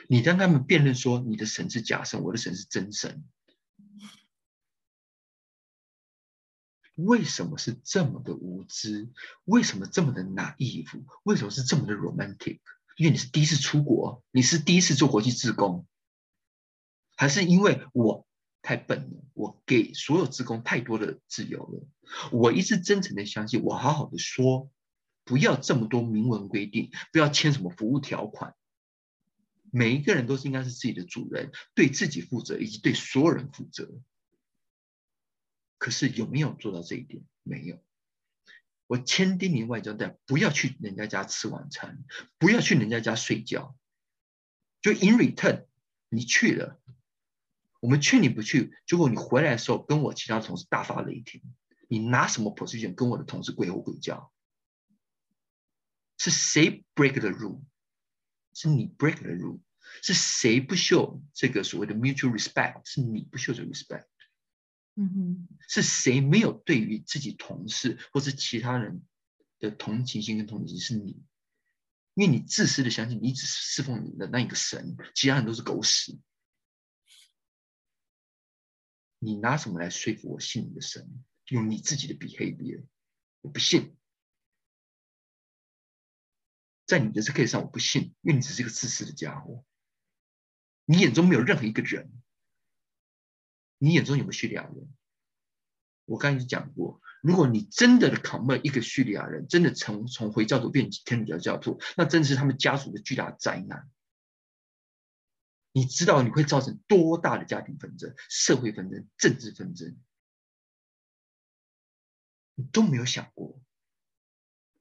[0.08, 3.24] 你跟他们辩论说你的神是假神，我的神是真神，
[6.96, 9.10] 为什么是这么的无知？
[9.44, 11.04] 为什么这么的 naive？
[11.24, 12.60] 为什么是这么的 romantic？
[12.98, 15.86] 因为你是第一次出国，你是第一次做国际志工，
[17.18, 18.26] 还是因为我
[18.62, 19.24] 太笨了？
[19.34, 21.88] 我给所有职工太多的自由了。
[22.32, 24.72] 我一直真诚的相信，我好好的说，
[25.26, 28.56] 不要这么多明文规定，不要签什么服务条款。
[29.70, 33.92] 每一个人都是应该是自己的主人，对自己负责，以及对所有人负责。
[35.86, 37.24] 可是有没有做到这一点？
[37.44, 37.80] 没有。
[38.88, 42.04] 我千叮咛万交代，不要去人家家吃晚餐，
[42.40, 43.78] 不要去人家家睡觉。
[44.82, 45.68] 就 in return，
[46.10, 46.82] 你去了，
[47.82, 51.44] 我们劝你不去，结果你回来的时候，跟我其他同事大发雷霆。
[51.88, 54.34] 你拿什么 position 跟我的同事鬼吼鬼叫？
[56.18, 57.62] 是谁 break the rule？
[58.56, 59.60] 是你 break the rule。
[60.02, 62.82] 是谁不秀这个所谓的 mutual respect？
[62.86, 64.08] 是你不秀这个 respect。
[64.96, 69.04] 嗯哼，是谁没有对于自己同事或是其他人
[69.60, 70.98] 的同情心跟同情心？
[70.98, 71.12] 是你，
[72.14, 76.18] 因为你自私的相信你只侍奉你的那一个神，其他人都是狗屎。
[79.20, 81.26] 你拿什么来说服我信你的神？
[81.50, 82.86] 用你自己的 behavior，
[83.42, 83.98] 我不信。
[86.86, 89.66] 在你的这 case 上，我不信，因为你只是一个自私的家伙。
[90.86, 92.12] 你眼中没有任何一个人。
[93.78, 94.88] 你眼中有没有叙利亚人？
[96.06, 103.90] 我刚才已经讲过，如果你真的扛不一个叙利亚人，真的从从回教徒变天主教教徒，那真的是他们家族的巨大灾难。
[105.72, 109.98] 你知道你会造成多大的家庭纷争、社会纷争、政治纷争？
[112.54, 113.60] 你都没有想过。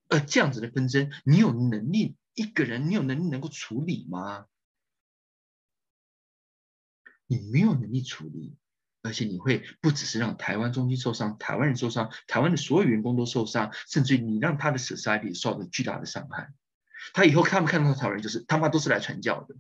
[0.08, 4.46] 而这样子的纷争，你有能力一个人，你有能力能够处理吗？
[7.26, 8.54] 你没有能力处理。
[9.04, 16.54] 而且你会不只是让台湾中心受伤，台湾人受伤，台湾的所有员工都受伤，甚至你让他的 society 受到巨大的伤害。
[17.12, 19.56] 他以后看不看到台湾人，就是他妈都是来传教的，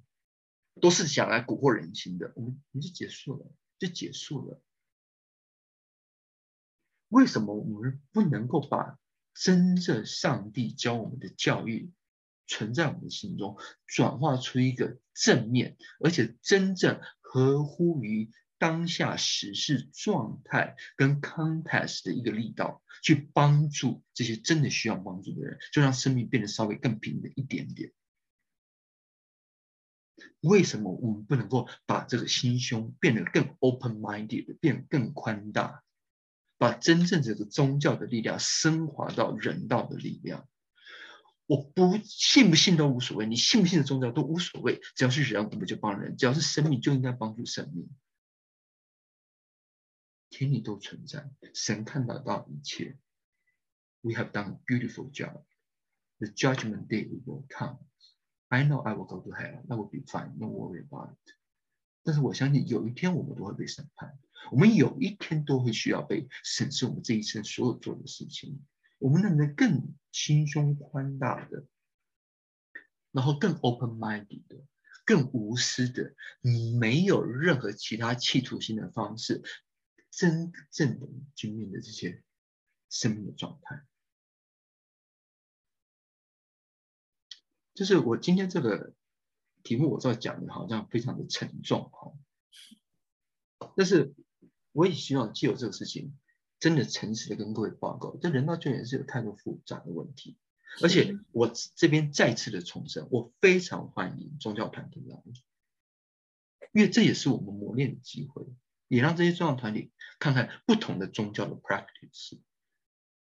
[0.80, 2.32] 都是想来蛊惑人心的。
[2.36, 4.62] 我们你就结束了，就结束了。
[7.10, 8.98] 为什么我们不能够把
[9.34, 11.92] 真正上帝教我们的教育
[12.46, 18.32] 存在我们心中，转化出一个正面，而且真正合乎于？
[18.64, 27.92] 当下时事状态跟 context 的一个力道，去帮助这些真的需要帮助的人，就让生命变得稍微更平等一点点。
[30.40, 35.82] 为什么我们不能够把这个心胸变得更 open-minded，变更宽大，
[36.56, 40.48] 把真正这个宗教的力量升华到人道的力量？
[41.44, 47.90] 我不信不信都无所谓，你信不信的宗教都无所谓，只要是人，我们就帮人；只要是生命，就应该帮助生命。
[50.34, 52.98] 天地都存在，神看得到一切。
[54.00, 55.44] We have done a beautiful job.
[56.18, 57.78] The judgment day will come.
[58.48, 59.64] I know I will go to hell.
[59.68, 60.36] That will be fine.
[60.36, 61.34] No worry about it.
[62.02, 64.18] 但是我相信有一天我们都会被审判，
[64.50, 68.60] 我们有一天都会需要被审视我们这一生所有做的事情。
[68.98, 71.64] 我们能不能更心胸宽大的，
[73.12, 74.66] 然后更 open-minded 的，
[75.06, 76.12] 更无私的，
[76.80, 79.40] 没有任何其他企图心的方式？
[80.16, 82.22] 真正的去面对这些
[82.88, 83.84] 生命的状态，
[87.74, 88.94] 就是我今天这个
[89.64, 92.12] 题目，我在讲的好像非常的沉重哈。
[93.76, 94.14] 但是
[94.70, 96.16] 我也希望既有这个事情，
[96.60, 100.38] 真的诚实的跟各位报告，这人道救援是有太多复杂的问题，
[100.80, 105.20] 而且我这边再次的重申，我非常欢迎宗教团体来，
[106.72, 108.46] 因为这也是我们磨练的机会。
[108.88, 112.38] 也让这些宗教团体看看不同的宗教的 practice，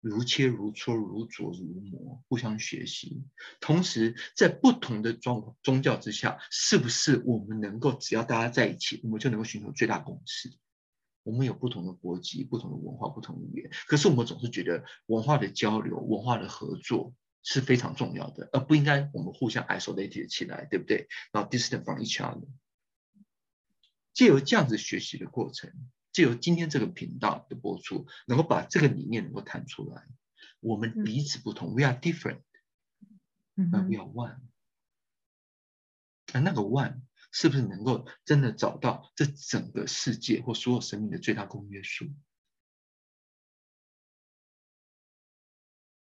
[0.01, 3.25] 如切如磋，如琢如磨，互相学习。
[3.61, 10.51] 同时，在不同的宗宗教之下，是不是我们能够只要大家在一起，我们就能够寻求最大共识？
[11.23, 21.09] 我们有不同的国籍、不同的文化、不同语言，可是我们总是觉得文化的交流、文化的合作是非常重要的，而不应该我们互相 isolated 起来，对不对？
[21.31, 22.49] 然后 distant from each other。
[24.13, 25.73] 借由这样子学习的过程，
[26.13, 30.07] 借由今天这个频道的播出，能够把这个理念能够谈出来。
[30.61, 32.43] 我们彼此不同，We are different，
[33.55, 34.41] 那 We are one。
[36.33, 37.03] 那那个 one
[37.33, 42.07] 是不是能够真的找到这整个世界或所有生命的最大公约数？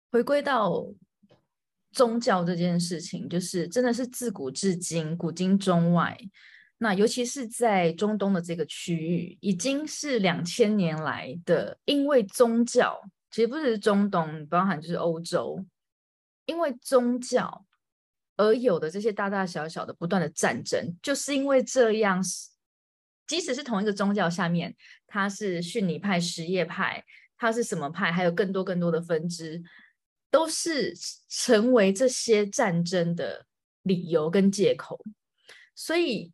[0.09, 0.87] 回归到
[1.91, 6.17] 宗教这件事情，就是真的是自古至今，古今中外。
[6.79, 13.01] 那尤其是在中东的这个区域，已经是两千年来的，因为宗教，
[13.31, 15.65] 其实不只是中东，包含就是欧洲，
[16.45, 17.65] 因为宗教
[18.35, 22.23] 而有的这些大大小小的不断的战争，就是因为这样，
[23.25, 24.75] 即使是同一个宗教下面，
[25.07, 27.03] 它是逊尼派、什叶派，
[27.39, 29.63] 它是什么派，还有更多更多的分支，
[30.29, 30.93] 都是
[31.27, 33.47] 成为这些战争的
[33.81, 35.03] 理由跟借口，
[35.73, 36.31] 所以。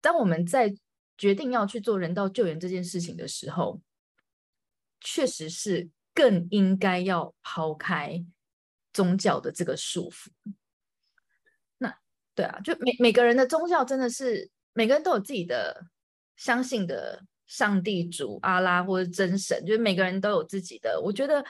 [0.00, 0.74] 当我们在
[1.18, 3.80] 决定要去做人道救援这件事情的时候，
[5.00, 8.24] 确实是更应该要抛开
[8.92, 10.30] 宗教的这个束缚。
[11.76, 11.94] 那
[12.34, 15.84] 对啊，就每每个人的宗教真的是每个人都有自己的
[16.36, 20.98] 相信的上帝、主、阿拉或者真神，就是每个人都有自己的。
[21.02, 21.44] 我觉得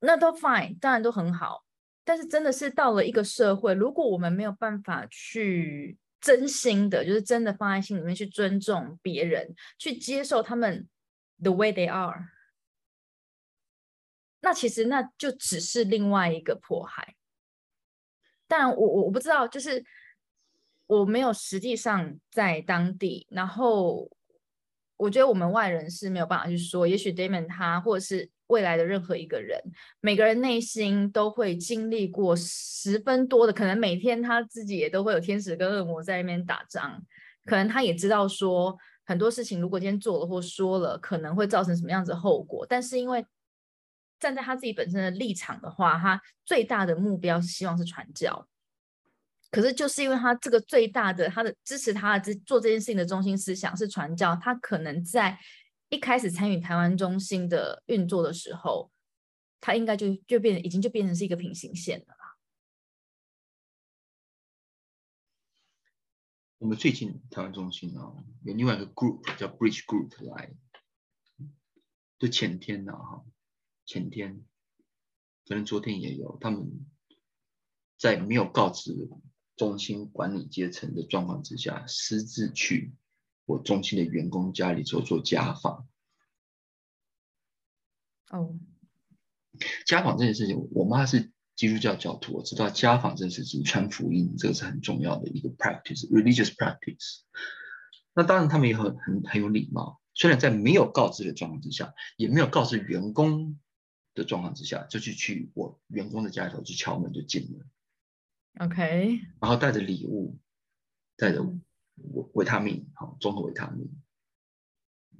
[0.00, 1.64] 那都 fine，当然都很好。
[2.02, 5.96] 但是真的是到了一个社会，如果我们没有办法去。
[6.24, 10.88] 真心的，就是真的放在心里面去尊重别人，去接受他们
[11.42, 12.30] the way they are。
[14.40, 17.14] 那其实那就只是另外一个迫害。
[18.48, 19.84] 但我我我不知道，就是
[20.86, 24.10] 我没有实际上在当地，然后
[24.96, 29.58] 我觉得我们外人是没有办法去说，也许 Damon 他或者是未来的任何一个人，
[30.00, 37.02] 每个人内心都会经历过十分多的，可能每天他自己也都会有天使跟恶魔在那边打仗，
[37.44, 43.24] 可能他也知道说很多事情如果今天做了或说了，可能会造成什么样子后果，但是因为
[44.20, 48.46] 站在他自己本身的立场的话，他最大的目标是希望是传教。
[49.50, 55.38] 可是就是因为他这个最大的他的支持他的这做这件事情的中心思想是传教，他可能在
[55.94, 58.90] 一开始参与台湾中心的运作的时候，
[59.60, 62.36] 他应该就就变已经就变成是一个平行线了啦。
[66.58, 70.52] 我们最近台湾中心啊，有另外一个 group 叫 Bridge Group 来，
[72.18, 73.24] 就前天呐哈，
[73.86, 74.44] 前天
[75.46, 76.84] 可能昨天也有，他们
[77.96, 79.08] 在没有告知。
[79.56, 82.92] 中心管理阶层的状况之下，私自去
[83.44, 85.86] 我中心的员工家里做做家访。
[88.30, 88.58] 哦，
[89.86, 97.20] 家访这件事情，我妈是基督教教徒，我知道家访这件事情传福音，这个是很重要的一个 practice，religious practice。
[98.12, 103.60] 那当然他们也很很很有礼貌，虽然在没有告知的状况之下，也没有告知员工
[104.14, 107.66] 的状况之下，就去去我员工的家里头去敲门就进了。
[108.64, 110.38] OK，然后带着礼物，
[111.16, 111.42] 带着
[111.96, 113.90] 维维他命，好综合维他命，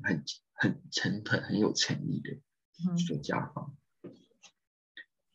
[0.03, 2.41] 很很诚恳、很有诚意的
[2.97, 3.77] 去做家访。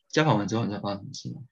[0.09, 1.43] 家访完之后，你知道发生什么事吗？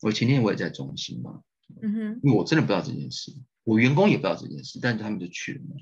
[0.00, 1.42] 我前天我也在中心嘛，
[1.82, 3.32] 嗯哼，因为我真的不知道这件事，
[3.64, 5.76] 我员工也不知道这件事，但是他们就去了嘛。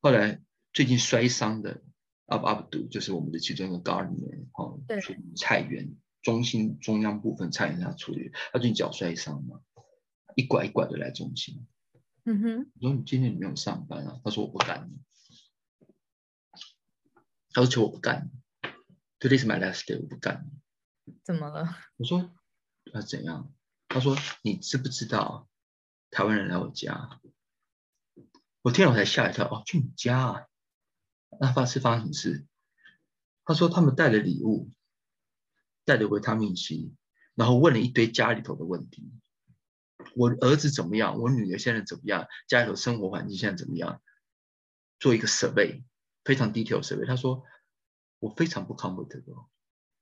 [0.00, 1.82] 后来最近摔伤的
[2.26, 5.00] ，up up do，，就是我们的其中一个 gardener，哈，对，
[5.36, 5.96] 菜园。
[6.22, 9.60] 中心中央部分菜园他处理，他最近脚摔伤嘛，
[10.36, 11.66] 一拐一拐的来中心。
[12.24, 14.20] 嗯哼，我说你今天你没有上班啊？
[14.24, 14.90] 他说我不干。
[17.50, 18.30] 他说求我不干
[19.20, 20.50] ，Today is my last day，我不干。
[21.22, 21.76] 怎么了？
[21.96, 22.32] 我说
[22.92, 23.52] 啊怎样？
[23.88, 25.48] 他说你知不知道
[26.10, 27.20] 台湾人来我家？
[28.62, 30.46] 我听了我才吓一跳哦，去你家啊？
[31.40, 32.46] 那发是发生什么事？
[33.44, 34.70] 他说他们带了礼物。
[35.86, 36.94] 带了维他命 C，
[37.34, 39.12] 然后问了一堆家里头的问题。
[40.14, 41.18] 我儿子怎么样？
[41.18, 42.26] 我女儿现在怎么样？
[42.46, 44.02] 家里头生活环境现在怎么样？
[44.98, 45.84] 做一个 survey，
[46.24, 47.06] 非常 detail survey。
[47.06, 47.44] 他说
[48.18, 49.48] 我非常不 comfortable。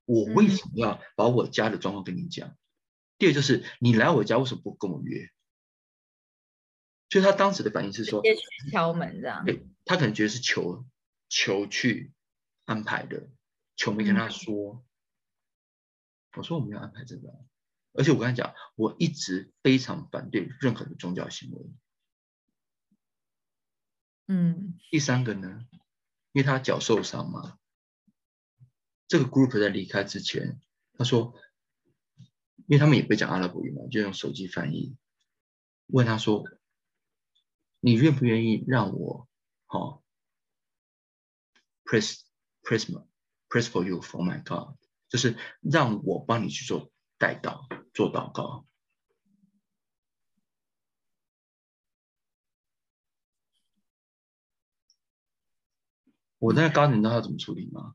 [0.04, 2.56] 我为什么要把我家的状况跟你讲？
[3.18, 5.30] 第二就是你来我家为什么不跟我约？
[7.08, 8.22] 所以他当时的反应是说
[8.70, 9.44] 敲门这样。
[9.44, 10.84] 对他可能觉得是求
[11.28, 12.12] 求去
[12.64, 13.28] 安排的，
[13.76, 14.84] 求没跟他说。
[16.34, 17.44] 我说我们要安排这个，
[17.92, 21.70] 而且我跟你讲，我一直非常反对任何的宗教行为。
[24.28, 25.66] 嗯，第三个呢，
[26.32, 27.58] 因为他脚受伤嘛，
[29.08, 30.60] 这个 group 在离开之前，
[30.94, 31.34] 他说，
[32.66, 34.96] 因为他们也会讲阿拉伯语嘛，就用手机翻译，
[35.86, 36.44] 问他说，
[37.80, 39.28] 你愿不愿意让我，
[39.66, 40.02] 好
[41.84, 42.20] ，press
[42.62, 42.86] press
[43.48, 44.76] press for you for my God。
[45.08, 46.91] 就是让我帮你去做
[47.22, 48.66] 带到、做祷告。
[56.40, 57.94] 我在高你知道他怎么处理吗？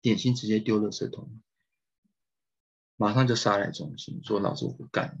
[0.00, 1.42] 点心直接丢垃圾桶，
[2.94, 5.18] 马上就杀来中心，说老子我不干。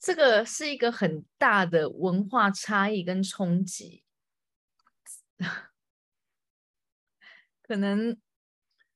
[0.00, 4.02] 这个是一个很大的文化差异跟冲击。
[7.62, 8.20] 可能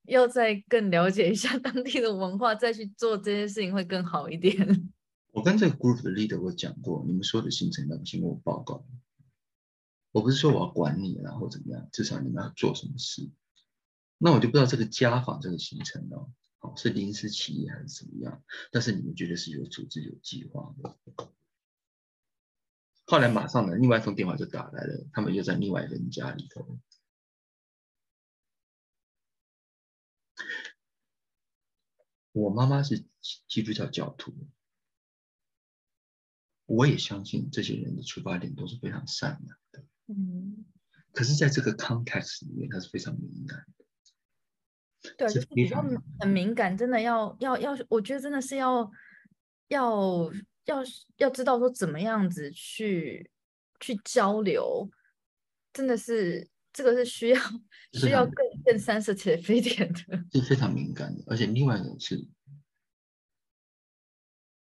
[0.09, 4.55] 要再更了解一下当地的文化，再去做这件事情会更好一点。
[5.33, 8.87] 我跟这个 group 的 leader 我讲过，你们所有的行程要请我报告。
[10.13, 13.31] 我不是说我要管你然后怎么样，至少你们要做什么事。
[14.19, 18.43] 那我就不知道这个家访这个行程哦，好是临时起意还是怎么样？
[18.73, 20.97] 但是你们觉得是有组织、有计划的。
[23.05, 26.79] 后来马上呢，另外一通电话就打来了，他们又在另外一个人家里头。
[32.37, 33.03] 我妈妈是
[33.49, 34.31] 基督教教徒，
[36.67, 39.83] 我也相信这些人的出发点都是非常善良的。
[40.09, 40.67] 嗯，
[41.13, 45.15] 可是，在这个 context 里面，它是非常敏感的。
[45.17, 45.83] 对，就是比较
[46.21, 48.91] 很敏感，真的要要要，我觉得真的是要
[49.69, 50.31] 要
[50.67, 50.83] 要
[51.17, 53.31] 要知道说怎么样子去
[53.81, 54.91] 去交流，
[55.73, 56.51] 真的是。
[56.77, 57.41] 这个是需要
[57.95, 58.35] 需要更
[58.67, 61.23] 更 sensitive 一点的， 是非常敏感的。
[61.29, 62.29] 而且另外一个是，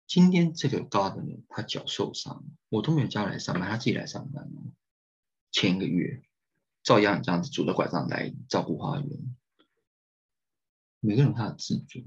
[0.07, 4.72] 今天这个 gardener 他脚受伤，我都没有叫他来上班，他自己来上班哦。
[5.51, 6.22] 前一个月，
[6.82, 9.36] 照样这样子拄着拐杖来照顾花园。
[11.01, 12.05] 每个人他的自尊，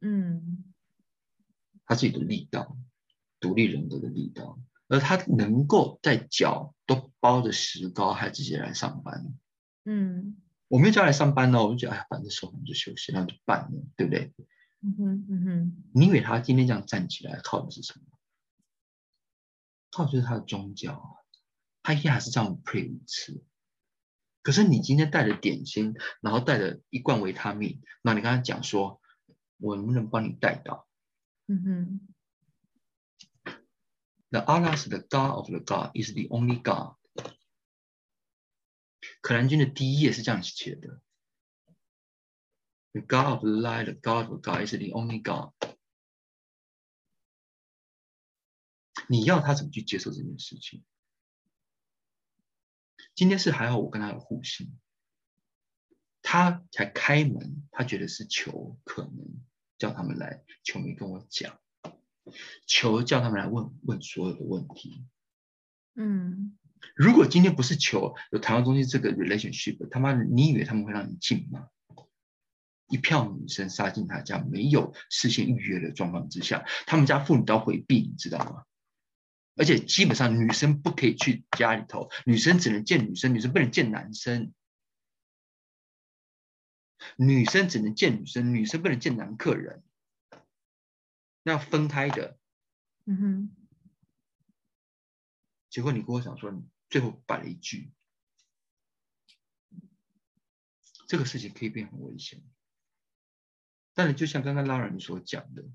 [0.00, 0.74] 嗯，
[1.86, 2.76] 他自己的力道，
[3.40, 9.34] 独立人格的力道，而他能够在脚都包着石膏，还自己来上班。
[9.84, 10.36] 嗯，
[10.68, 14.32] 我没有叫他来上班呢，我就觉得哎呀，反正受伤就休息，然后就办了，对不对？
[14.82, 18.04] 嗯哼，嗯哼，你以为他今天这样站起来靠的是什么？
[19.90, 21.08] 靠的就是他的宗教啊，
[21.82, 23.44] 他一天还是这样 pray 五次。
[24.42, 29.00] 可是你今天带着点心，然后带着一罐维他命，那你跟他讲说，
[29.58, 30.86] 我能不能帮你带到？
[31.46, 32.00] 嗯哼。
[34.30, 36.95] The Allah is the God of the God is the only God。
[39.26, 41.00] 可兰经的第一页是这样写的
[42.92, 45.52] ：The God of light, the God of God is the only God。
[49.08, 50.84] 你要他怎么去接受这件事情？
[53.16, 54.78] 今天是还好，我跟他有互信，
[56.22, 59.44] 他才开门，他觉得是球可能
[59.76, 61.60] 叫他们来，球没跟我讲，
[62.64, 65.04] 球叫他们来问问所有的问题。
[65.94, 66.56] 嗯，
[66.94, 71.68] 如果今天不是球有台湾中心这个 relationship，他妈你以为他们会让你进吗？
[72.88, 78.64] 一票女生杀进他家，没有事先预约的状况之下，他们家妇女都要回避，你知道吗？
[79.56, 84.52] 而且基本上女生不可以去家里头，女生只能见女生，女生不能见男生。
[87.16, 89.82] 女生只能见女生，女生不能见男客人，
[91.42, 92.38] 那要分开的。
[93.06, 93.65] 嗯哼。
[95.76, 97.92] 结果你跟我讲说，你最后摆了一句，
[101.06, 102.42] 这个事情可以变很危险。
[103.92, 105.68] 但是就像刚刚拉尔你所讲的，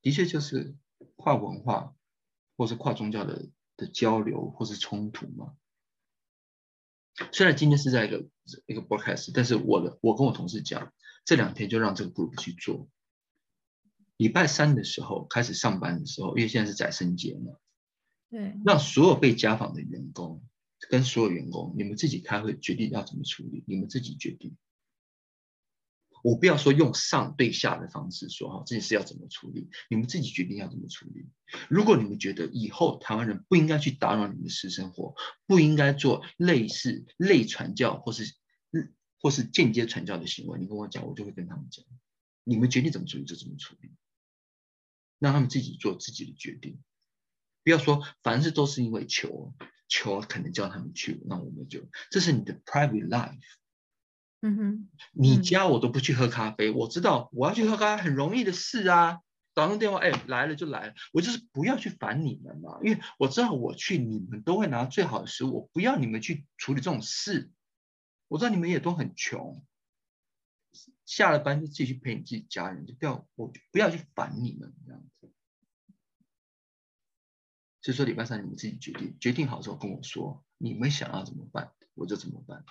[0.00, 0.74] 的确就是
[1.16, 1.94] 跨文化。
[2.56, 5.56] 或是跨宗教的的交流，或是冲突嘛？
[7.32, 8.28] 虽然今天是在一个
[8.66, 12.88] 一个 broadcast，但是我的我跟我同事讲，这两天就让这个 group 去做。
[14.16, 17.56] 礼拜三的时候开始上班的时候，因为现在是宰生节嘛，
[18.34, 20.42] 对，让所有被家访的员工
[20.90, 24.56] 跟所有员工，你们自己开会决定要怎么处理，你们自己决定。
[26.24, 31.28] 我不要说用上对下的方式说哈，这件事要怎么处理，你们自己决定要怎么处理。
[31.70, 35.14] 如果你们觉得以后台湾人不应该去打扰你们的私生活，
[35.46, 38.34] 不应该做类似类传教或是
[39.20, 41.84] 或是间接传教的行为，你跟我讲，我就会跟他们讲，
[42.42, 43.92] 你们决定怎么处理就怎么处理，
[45.20, 46.80] 让他们自己做自己的决定。
[47.64, 49.54] 不要说凡事都是因为求
[49.88, 53.40] 求可能叫他们去，那我们就这是你的 private life。
[54.46, 59.20] 嗯哼，你家我都不去喝咖啡，我知道我要去喝咖啡很容易的事啊，
[59.54, 67.50] 打通电话，哎，来了就来了，我就是不要去烦你们嘛，因为我知道我去你们都会拿最好的食物，我不要你们去处理这种事，
[68.28, 69.64] 我知道你们也都很穷，
[71.06, 75.23] 下了班就自己去陪你自己家人，就不要我不要去烦你们这样子，
[77.84, 82.64] 所以说礼拜三你们自己决定，决定好之后跟我说，你们想要怎么办，我就怎么办。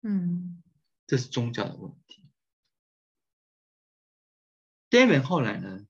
[0.00, 0.60] 嗯，
[1.06, 2.26] 这是宗教的问题。
[4.90, 5.86] Damon 后来呢，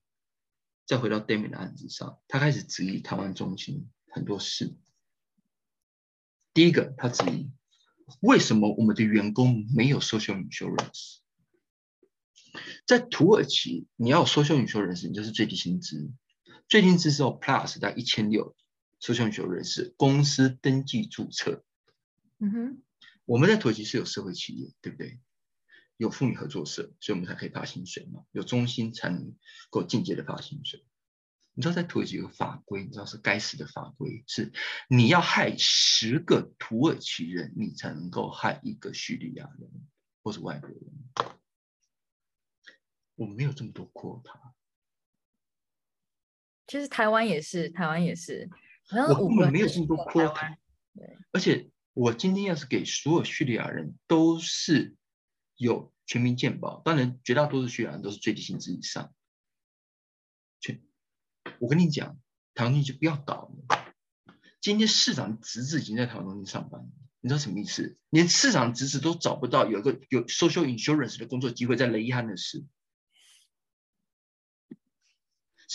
[0.85, 4.77] 再回到 Damon 的案子上，他开始质疑台湾中心很多事。
[6.53, 7.51] 第一个，他质疑
[8.19, 11.17] 为什么我们的员工没有 social insurance？
[12.85, 16.13] 在土耳其，你要 social insurance，你就是最低薪资，
[16.73, 18.55] 最低薪资是 plus 在一千六
[18.99, 21.63] ，social insurance 公司登记注册。
[22.39, 22.83] 嗯哼。
[23.25, 25.19] 我们在土耳其是有社会企业，对不对？
[25.97, 28.23] 有妇女合作社，所以我们才可以发薪水嘛。
[28.31, 29.35] 有中心才能
[29.69, 30.83] 够间接的发薪水。
[31.53, 34.51] 你知道在土耳其有个法规，你知道是该死的法规，是
[34.89, 39.69] 你要害十个土耳其人，你才能够害一个叙利亚人
[40.23, 40.79] 或是外国人。
[43.13, 44.53] 我们没有这么多 quota。
[46.67, 48.49] 其实台湾也是，台湾也是，
[48.91, 50.55] 我根本没有这么多 quota。
[50.95, 51.69] 对，而且。
[51.95, 54.95] 我今天要是给所有叙利亚人都是
[55.55, 59.13] 有全民健保，当然绝大多数叙利亚人都是最低薪资以上。
[60.59, 60.81] 全，
[61.59, 62.17] 我跟你讲，
[62.55, 63.93] 台湾就不要搞了。
[64.59, 66.83] 今天市长侄子已经在台湾中心上班，
[67.21, 67.95] 你知道什么意思？
[68.09, 72.65] 连市长侄子都找不到有一个有 social insurance 的工作机会，在雷伊汉的市，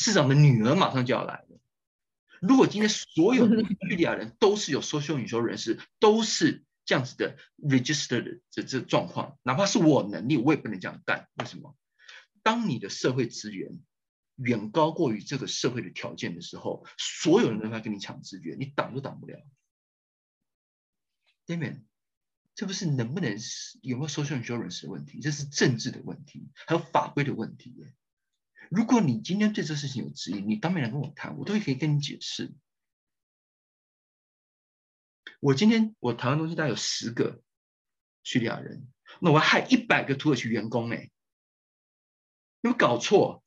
[0.01, 1.61] 市长的女儿马上就要来了。
[2.41, 3.57] 如果今天所有的
[3.89, 11.29] 叙利亚人都是有 social insurance 人士，都是这样子的 registered 的这这状况，哪怕是我能力，我也不能这样干。
[11.35, 11.77] 为什么？
[12.45, 13.81] 当你的社会资源
[14.37, 19.41] 远高过于这个社会的条件的时候，所有人都在跟你抢资源，你挡都挡不了。
[21.45, 21.83] Damian，
[22.55, 23.37] 这不是能不能
[23.83, 27.75] 有没有 social insurance 的问题，这是政治的问题，还有法规的问题。
[28.71, 32.55] 如果你今天对这事情有质疑，你当面来跟我谈，我都可以跟你解释。
[35.41, 37.41] 我今天我谈的东西大概有十个
[38.23, 38.89] 叙利亚人，
[39.21, 41.11] 那我要害一百个土耳其员工，哎，
[42.61, 43.43] 有没有搞错？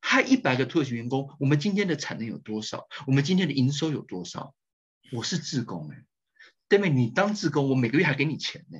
[0.00, 2.86] 害一百个土耳其员工，我们今天的产能有多少？
[3.06, 4.54] 我们今天的营收有多少？
[5.12, 6.04] 我是自工，哎，
[6.68, 8.78] 对面你当自工，我每个月还给你钱呢。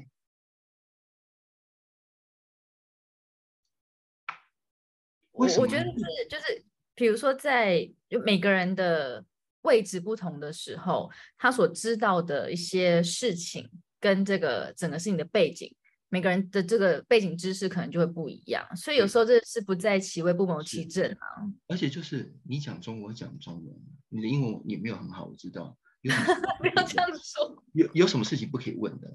[5.34, 6.64] 我我觉得是就是，
[6.94, 9.24] 比如说在就每个人的。
[9.64, 13.66] 位置不同的时候，他所知道的一些事情
[13.98, 15.74] 跟这个整个事情的背景，
[16.10, 21.26] 每个人的这个背景知识可能就会不一样，所以有时候这是不在其位不谋其政啊。
[21.66, 23.74] 而且就是你讲中文我讲中文，
[24.10, 25.74] 你的英文也没有很好，我知道。
[26.60, 27.64] 不要这样说。
[27.72, 29.10] 有有什么事情不可以问的？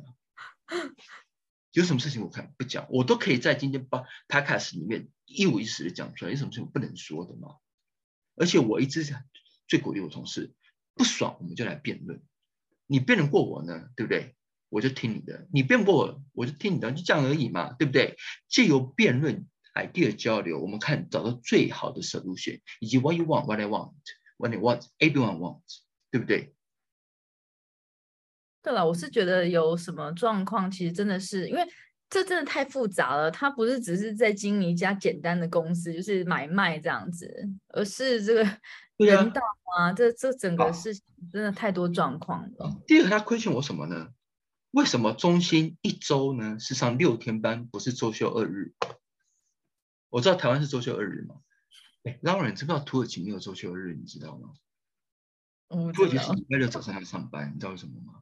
[1.72, 6.32] 有什么事情我看不讲，我都可以在今天把 podcast 里面一五一十的讲出来。
[6.32, 7.57] 有什么事情不能说的吗？
[8.36, 9.24] 而且我一直想。
[9.67, 10.51] 最鼓励我同事，
[10.95, 12.24] 不爽我们就来辩论，
[12.88, 14.36] 你辩论过我呢，对不对？
[14.70, 18.17] 我就听你的，你辩过我，我就听你的，就这样而已嘛，对不对？
[18.47, 23.93] 借由辩论、idea 交流，我们看找到最好的 solution，以及 what you want, what I want,
[24.38, 26.55] what I want, everyone wants，对不对？
[28.62, 31.62] 对了，我是觉得有什么状况，其实真的是因为
[32.10, 38.45] 这真的太复杂了，他不是只是在经营一家简单的公司，就是买卖这样子，而是这个。
[38.99, 39.41] 人道
[39.78, 41.01] 啊，这这整个事情
[41.32, 42.82] 真的太多状况了。
[42.86, 44.10] 第二个，他亏欠我什么呢？
[44.72, 48.74] 为什么中心一周呢是上六天班，不是周休二日？
[50.10, 51.36] 我知道台湾是周休二日吗？
[52.03, 53.95] 哎，然你知不知道土耳其没有周休二日？
[53.95, 54.49] 你知道吗？
[55.93, 58.22] 土耳其是礼拜六早上要上班，你知道为什么吗？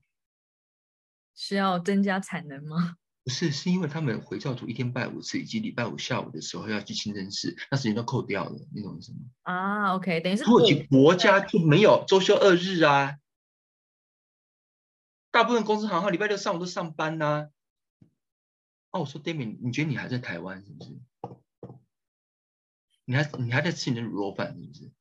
[1.37, 2.97] 需要增加产能吗？
[3.23, 9.19] 不 是，是因为他们回教徒一天拜五次，以及礼拜五下午的时候要去清真寺，那时间都扣掉了，你懂意思吗？
[9.43, 13.17] 啊，OK，等于是土耳其国家就没有周休二日啊，
[15.29, 17.49] 大部分公司行号礼拜六上午都上班呐。
[18.89, 20.97] 哦，我说 Damian，你觉得你还在台湾是不是？
[23.05, 24.91] 你还你还在吃你的卤肉饭是不是？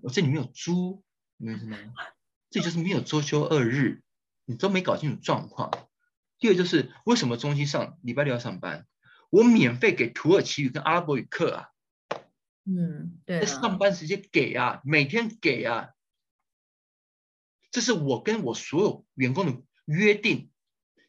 [0.00, 1.02] 我这里没有猪，
[1.38, 1.94] 明白吗？
[2.50, 4.02] 这就是没有周休二日，
[4.48, 5.70] 你都没搞清楚状况。
[6.38, 8.86] 第二就是为什么中心上礼拜六要上班？
[9.28, 11.68] 我免费给土耳其语跟阿拉伯语课啊，
[12.64, 15.90] 嗯，对，上班时间给啊，每天给啊，
[17.70, 20.50] 这是我跟我所有员工的约定，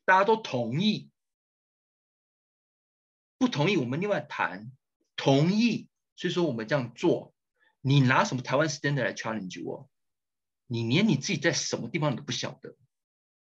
[0.03, 1.09] 大家都同意，
[3.37, 4.69] 不同意我们另外谈，
[5.15, 5.87] 同意，
[6.17, 7.33] 所以说我们这样做，
[7.79, 9.89] 你拿什么台湾 standard 来 challenge 我？
[10.67, 12.75] 你连你自己在什么地方你都不晓得。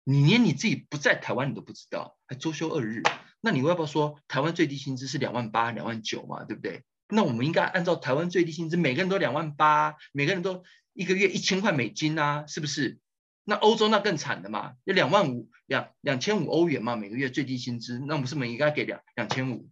[0.08, 3.02] 你连你自己不在台湾你都不知道，还周休二日，
[3.40, 6.44] 那你要不要说台湾最低薪资是两万八、两万九嘛？
[6.44, 6.84] 对不对？
[7.08, 13.00] 那我们应该按照台湾最低薪资，每个人都两万八，每个人都一个月一千块美金啊，是不是？
[13.42, 19.68] 那欧洲那更惨的嘛，要两万五、两两千五欧元嘛，每个月最低薪资，那我们是不是应该给两两千五？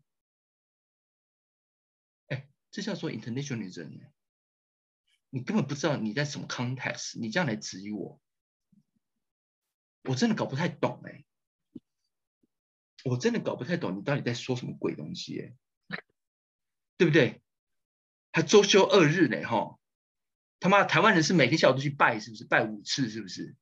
[2.27, 4.01] 哎，这叫做 internationalism，
[5.31, 8.21] 你根本不知道你在什么 context，你这样来质疑我。
[10.05, 11.25] 我真的搞不太懂哎，
[13.05, 15.99] 我真的搞不太懂你到底在说什么鬼东西哎，
[16.97, 17.43] 对不对？
[18.33, 19.79] 还周休二日呢哈，
[20.61, 22.45] 他妈台湾人是每天下午都去拜是不是？
[22.45, 23.57] 拜五次是不是？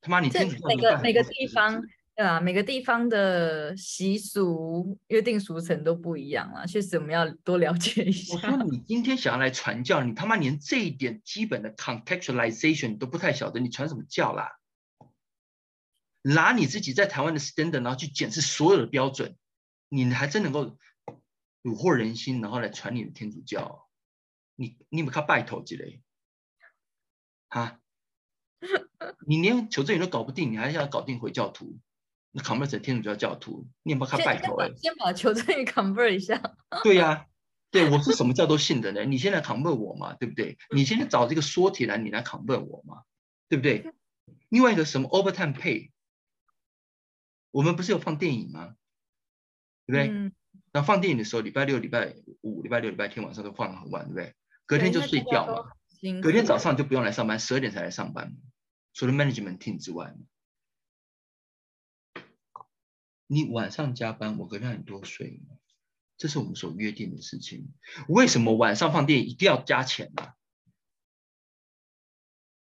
[0.00, 1.82] 他妈你天主每个每个地方。
[2.16, 8.34] 对啊，每个地方的习俗、约定俗成都不一样啊，确实我们要多了解一下。
[8.36, 14.60] 我说你今天想要来传教，你他妈连这一点基本的 contextualization 都不太晓得，你传什么教啦？
[16.22, 19.36] 拿你自己在台湾的 standard，然后去检视所有的标准，
[19.88, 20.78] 你还真能够
[21.64, 23.88] 虏获人心，然后来传你的天主教？
[24.54, 26.00] 你你有没有拜头之类？
[27.48, 27.80] 哈？
[29.26, 31.76] 你连求证你都搞不定，你还要搞定回教徒？
[32.36, 36.56] 那 convert 天主教教徒，你也不他拜托哎，先把求证给 convert 一下。
[36.82, 37.26] 对呀，
[37.70, 39.04] 对我是什么教都信的呢？
[39.04, 40.58] 你现在 convert 我嘛，对不对？
[40.74, 43.02] 你现在找这个缩题来，你来 convert 我嘛，
[43.48, 43.94] 对不对？
[44.48, 45.90] 另外一个什么 overtime pay，
[47.52, 48.74] 我们不是有放电影吗？
[49.86, 50.08] 对不对？
[50.12, 50.32] 嗯。
[50.72, 54.34] 那放电影的时候，礼拜六、礼拜五、礼拜六、礼拜天晚上都放很晚，对不对？
[54.66, 55.70] 隔天就睡觉嘛，
[56.20, 58.34] 隔天早上就不用来上班，十二点才来上班，
[58.92, 60.12] 除了 management team 之外。
[63.34, 65.42] 你晚上加班，我可以让你多睡？
[66.16, 67.72] 这是我们所约定的事情。
[68.08, 70.32] 为什么晚上放电一定要加钱呢？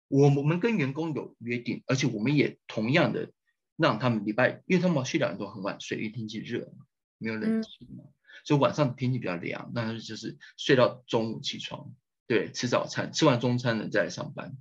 [0.07, 3.31] 我我们跟员工有约定，而且我们也同样的
[3.75, 6.85] 让他们礼拜，因为他们去两点多很晚睡，因为天气热嘛，
[7.17, 8.05] 没有冷气嘛，
[8.43, 11.93] 所以晚上天气比较凉，那就是睡到中午起床，
[12.27, 14.57] 对，吃早餐，吃完中餐了再来上班。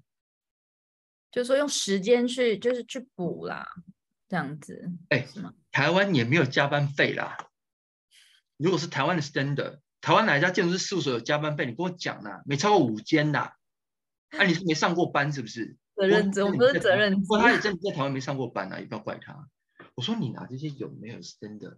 [1.33, 3.67] 就是说用时间去，就是去补啦，
[4.31, 4.93] 这样子。
[5.09, 5.27] 哎，
[5.73, 7.37] 台湾也没有加班费啦。
[8.57, 11.67] 如果是台湾的 standard，台湾哪一家建筑师事务所有加班费？
[11.67, 13.57] 你跟我讲啦，没超过五间啦。
[14.29, 15.77] 啊，你是没上过班是不是？
[15.97, 17.27] 责任制，我不是责任制。
[17.41, 19.49] 他也真的在台湾没上过班啊，也不要怪他。
[19.97, 21.77] 我说你拿这些有没有 stand？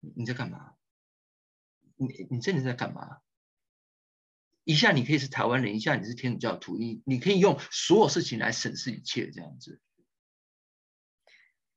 [0.00, 0.74] 你在干嘛？
[1.96, 3.20] 你你真的在干嘛？
[4.64, 9.80] 一下你可以是台湾人，一下你是天主教徒，你你可以用所有事情来审视一切，这样子。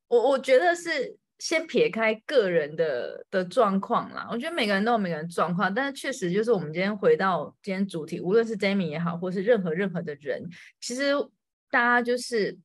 [0.10, 10.50] 我我觉得是先撇开个人的的状况啦，我觉得每个人都有每个人状况，但是确实就是我们今天回到今天主题，无论是 Jamie 也好，或是任何任何的人，
[10.82, 11.14] 其实
[11.72, 12.58] 大家就是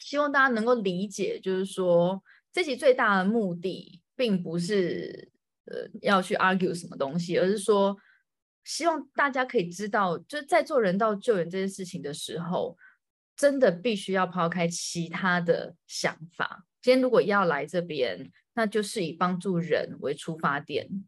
[0.00, 2.20] 希望大家能够理解，就是说
[2.52, 5.30] 这集最大的目的，并不是
[5.66, 7.96] 呃要去 argue 什么东西，而是说。
[8.62, 12.76] 希望大家可以知道，就是在做人道救援这件事情的时候，
[13.34, 16.66] 真的必须要抛开其他的想法。
[16.82, 21.04] 今天如果要来这边，那就是以帮助人为出发点。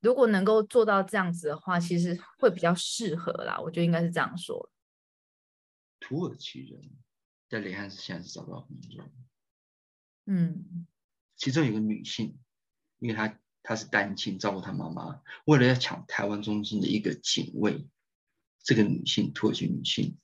[0.00, 3.58] 如果能够做到这样子的话，其实会比较适合啦。
[3.60, 4.70] 我觉得应该是这样说。
[5.98, 6.80] 土耳其人
[7.48, 9.04] 在雷汉斯现在是找不到工作。
[10.26, 10.86] 嗯，
[11.36, 12.38] 其中有个女性，
[12.98, 13.38] 因为她。
[13.62, 15.20] 她是单亲，照顾她妈妈。
[15.44, 17.86] 为了要抢台湾中心的一个警卫，
[18.62, 20.18] 这个女性，土耳其女性，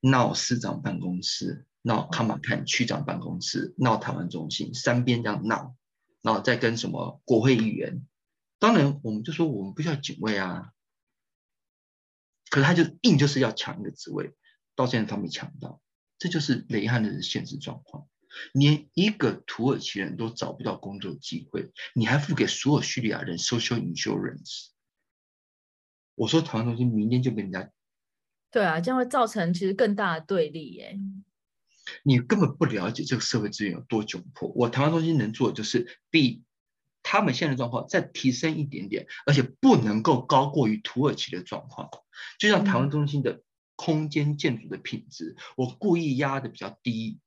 [0.00, 5.74] 闹市长办公室，闹卡马坎区长办公室，闹台湾中心，三边这样闹，
[6.22, 8.06] 然后再跟什么国会议员。
[8.58, 10.72] 当然，我们就说我们不需要警卫啊，
[12.50, 14.34] 可是他就硬就是要抢一个职位，
[14.74, 15.80] 到现在他没抢到，
[16.18, 18.08] 这就是雷汉的现实状况。
[18.52, 24.68] 连一个土耳其人都找不到工作机会，你还付给所有叙利亚人 social insurance？
[26.14, 27.70] 我说台湾中心明天就跟人家，
[28.50, 30.98] 对啊，这样会造成其实更大的对立耶。
[32.02, 34.48] 你根本不了解这个社会资源有多窘迫。
[34.54, 36.42] 我台湾中心能做的就是比
[37.02, 41.88] 他们现在状况再提升一点点，而且不能够高过于土耳其的状况。
[42.38, 43.42] 就像台湾中心的
[43.76, 47.20] 空间建筑的品质，我故意压的比较低。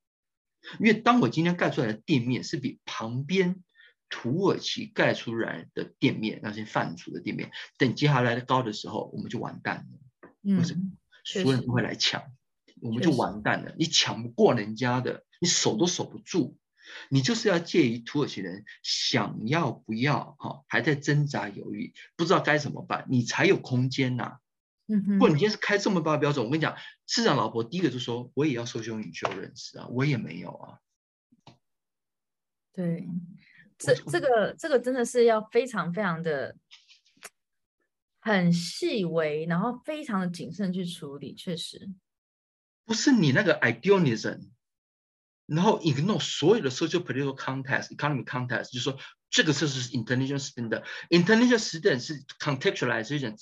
[0.79, 3.63] 因为当我今天盖出来的店面是比旁边
[4.09, 10.57] 土耳其盖出来的店面那些贩厨的店面等接下来的高的时候，我们就完蛋了。
[10.57, 10.81] 为什么？
[11.23, 12.21] 所有人都会来抢，
[12.81, 13.73] 我们就完蛋了。
[13.77, 16.57] 你抢不过人家的，你守都守不住。
[17.09, 24.39] 你就是要介于土耳其人想要不要哈，还在挣扎犹豫，不知道该怎么办，你才有空间呐。
[24.87, 26.75] 嗯，不，你今天是开这么高的标准，我跟你讲，
[27.07, 30.79] 市长老婆第一个就说，我也要收修女修认识啊，我也没有啊。
[32.73, 33.07] 对，
[33.77, 36.57] 这这个这个真的是要非常非常的
[38.19, 41.89] 很细微，然后非常的谨慎去处理，确实。
[42.85, 44.49] 不是你那个 idealism，
[45.45, 48.97] 然后 ignore 所有的 social political context、economic context，就是说
[49.29, 50.83] 这个是是 international standard。
[51.09, 53.37] international standard 是 contextualization。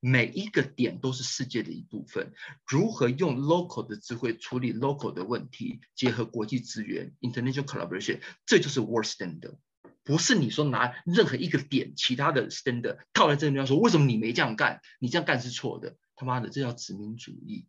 [0.00, 2.32] 每一个点都是世界的一部分。
[2.68, 9.56] 如何用 local 的智慧处理 local 的问题，结合国际资源 （international collaboration），这就是 world standard。
[10.04, 14.80] 不是你说拿任何一个点，其他的 standard 套在这个地方说，为什么你没这样干？
[15.00, 15.96] 你这样干是错的。
[16.14, 17.66] 他妈的，这叫殖民主义，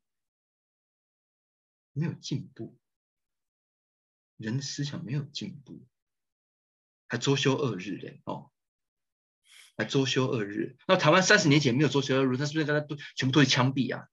[2.00, 2.78] 没有进步，
[4.38, 5.86] 人的思想没有进步，
[7.08, 8.50] 还周休二日嘞哦。
[9.78, 14.08] 还周休二日，那台湾三十年前没有周休二日，那是不是刚才都全部都是枪毙啊？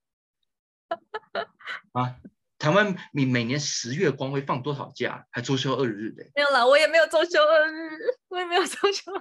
[1.91, 2.20] 啊，
[2.57, 5.26] 台湾每每年十月光会放多少假？
[5.32, 6.22] 还周休二日的？
[6.37, 9.12] 没有啦，我也没有周休二日，我也没有周休。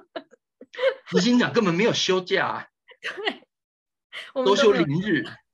[1.08, 2.70] 执行长根本没有休假，
[3.02, 3.48] 对，
[4.46, 5.24] 周休零日。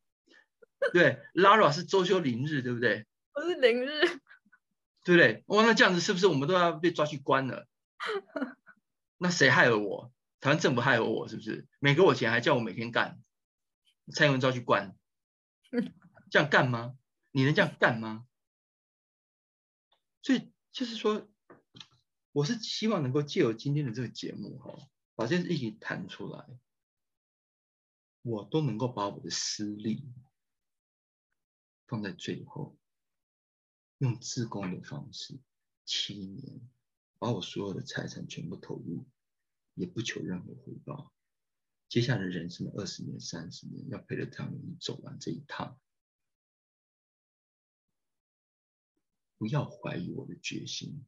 [0.94, 3.06] 对，Lara 是周休零日，对不对？
[3.34, 4.02] 我是零日，
[5.04, 5.44] 对不对？
[5.48, 7.68] 哇，那这样子是不是我们都要被抓去关了？
[9.18, 10.12] 那谁害了我？
[10.40, 11.68] 台湾政府害了我，是不是？
[11.80, 13.22] 没给我钱，还叫我每天干，
[14.12, 14.96] 蔡英文抓去关，
[16.32, 16.98] 这样干吗？
[17.32, 18.26] 你能这样干吗？
[20.24, 21.30] 所以就是说，
[22.32, 24.76] 我是希望能够借由今天的这个节目，哈，
[25.16, 26.46] 把这事情谈出来，
[28.24, 30.04] 我都能够把我的私利
[31.92, 32.78] 放在最后，
[33.98, 35.38] 用自宫的方式，
[35.84, 36.62] 七年
[37.20, 39.06] 把我所有的财产全部投入，
[39.74, 41.14] 也不求任何回报。
[41.90, 45.78] 接下来的人生的二十年、三十年，要陪着他们走完这一趟。
[49.38, 51.06] 不要怀疑我的决心，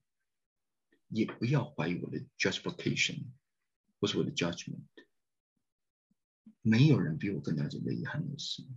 [1.08, 3.28] 也不要怀疑我的 justification，
[4.02, 4.84] 或是我的 judgment。
[6.62, 8.68] 没有人比我更了解那遗憾的事，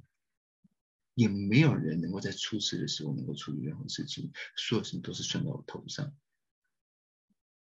[1.16, 6.14] 也没有人能够在出事的时候能够处理任何事情，所有事情都是算到我头上。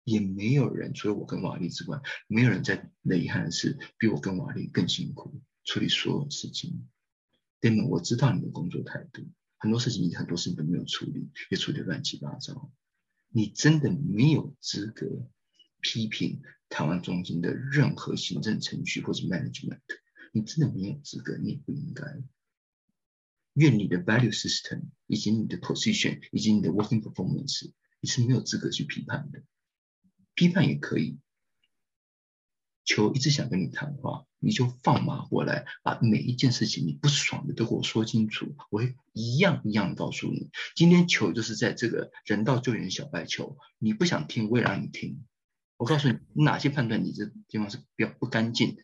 [0.04, 6.88] 也没有人除了我跟瓦力之外，没有人在那遗憾的事比我跟瓦力更辛苦处理所有事情。
[7.62, 7.86] 对吗？
[7.86, 9.26] 我知道你的工作态度，
[9.58, 12.72] 很多事情你很多事情都没有处理，也处理乱七八糟。
[13.30, 15.08] 你真的没有资格
[15.82, 19.80] 批评台湾中心的任何行政程序或者 management，
[20.34, 22.04] 你真的没有资格，你也不应该。
[23.58, 29.42] 愿你的 value system 以及你的 position 以及你的 working performance，你是没有资格去批判的。
[30.36, 31.18] 批判也可以，
[32.86, 40.52] 球一直想跟你谈话，你就放马过来，把每一件事情你不爽的都给我说清楚，我会一样一样告诉你。
[40.76, 45.26] 今天球就是在这个人道救援小白球，你不想听，我也让你听。
[45.78, 48.78] 我告诉你哪些判断你这地方是比较不干净、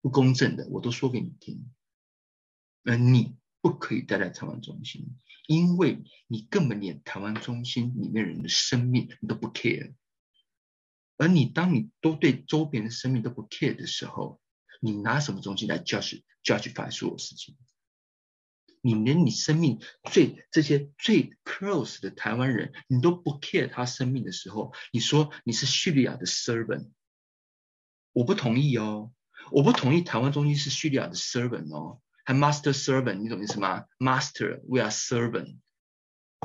[0.00, 1.70] 不公正的，我都说给你听。
[2.82, 9.94] 而你不可以待在台湾中心，因为你根本连台湾中心里面人的生命你都不 care。
[11.16, 14.40] 而你当你都对周边的生命都不 care 的时候，
[14.80, 17.56] 你拿什么东西来 judge judge 所有事情？
[18.80, 19.80] 你连你生命
[20.12, 26.92] 最这些最 close 的台湾人，你都不 care 他生命的时候，你说你是叙利亚的 servant，
[28.12, 29.12] 我不同意哦，
[29.50, 35.56] 我不同意台湾中心是叙利亚的 servant 哦，还 master servant，你懂意思吗？master，we are servant，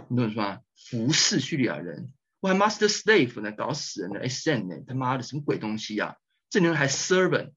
[0.07, 0.61] 你懂意思吗？
[0.77, 2.13] 服侍叙利亚人。
[2.39, 6.15] 我还 master slave 呢，搞死人了！ascend 呢，他妈的什么鬼东西呀？
[6.49, 7.51] 这里面还 servant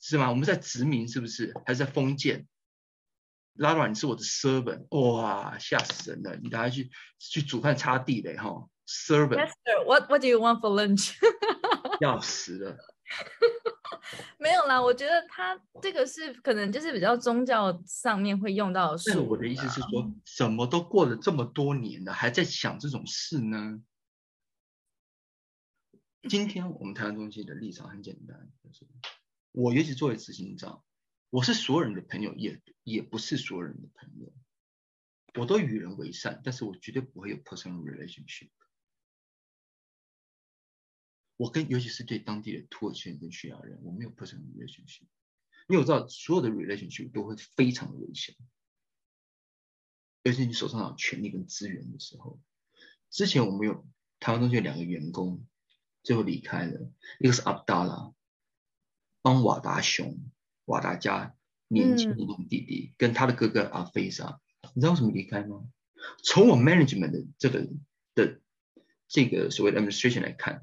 [0.00, 0.30] 是吗？
[0.30, 1.52] 我们在殖民是不是？
[1.66, 2.48] 还是在封建？
[3.52, 6.36] 拉软，你是我的 servant，哇，吓死人了！
[6.36, 9.46] 你等下去去煮饭擦地嘞哈，servant。
[9.84, 11.16] What What do you want for lunch？
[12.00, 12.78] 要死了。
[14.38, 18.92] 没有啦，我觉得他这个是可能就是比较宗教上面会用到。
[18.92, 23.82] 的是我的意思是说，什么都过了这么多年了，还在想这种事呢？
[26.28, 28.86] 今天我们台湾中心的立场很简单，就是
[29.52, 30.84] 我尤其作为执行长，
[31.30, 34.32] 我是所有人的朋友，也也不是所有人的朋友，
[35.40, 38.50] 我都与人为善，但是我绝对不会有 personal relationship。
[41.40, 45.06] 我跟尤其是对当地的土耳其人跟叙利亚人，我没有 personal relationship，
[45.68, 48.34] 因为我知道所有的 relationship 都会非常的危险，
[50.22, 52.38] 尤其你手上有权力跟资源的时候。
[53.08, 53.88] 之前我们有
[54.18, 55.46] 台湾中学两个员工
[56.02, 58.12] 最后离开了，一个是阿达拉，
[59.22, 60.18] 帮瓦达雄、
[60.66, 61.34] 瓦达家
[61.68, 62.16] 年轻的
[62.50, 64.42] 弟弟跟他的哥哥阿菲萨，
[64.74, 65.66] 你知道为什么离开吗？
[66.22, 67.66] 从我 management 的这个
[68.14, 68.42] 的
[69.08, 70.62] 这个所谓的 administration 来看。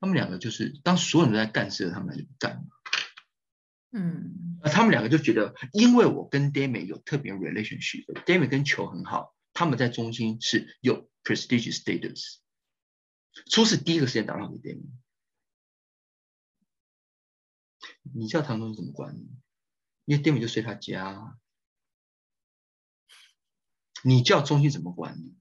[0.00, 2.64] 他们两个就是当所有人都在干事，他们就不干了。
[3.92, 12.38] 嗯，那他们两个就觉得，因为我跟 d a m i 有特别 relationship，d a m i 跟球很好，他们在中心是有 prestigious status。
[13.50, 14.86] 初是第一个时间打电话给 d a m i
[18.14, 19.28] 你叫唐总怎么管你？
[20.04, 21.38] 因为 d a m i 就睡他家，
[24.02, 25.36] 你叫中心怎么管你？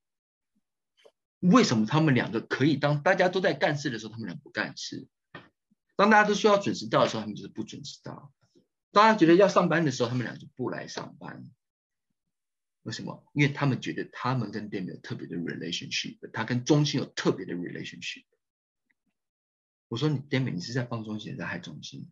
[1.40, 5.08] 为什么他们两个可以当大家都在干事的时候，他们俩不干事；
[5.96, 8.32] 当大家都需要准时到的时候，他们就是不准时到；
[8.92, 11.50] 大家觉得要上班的时候，他们俩就不来上班。
[12.84, 13.26] 为什么？
[13.34, 18.26] 因为他们觉得他们跟 Demi 有特别的 relationship，他跟中心有特别的 relationship。
[19.88, 22.12] 我说你 Demi，你是在帮中心，在害中心？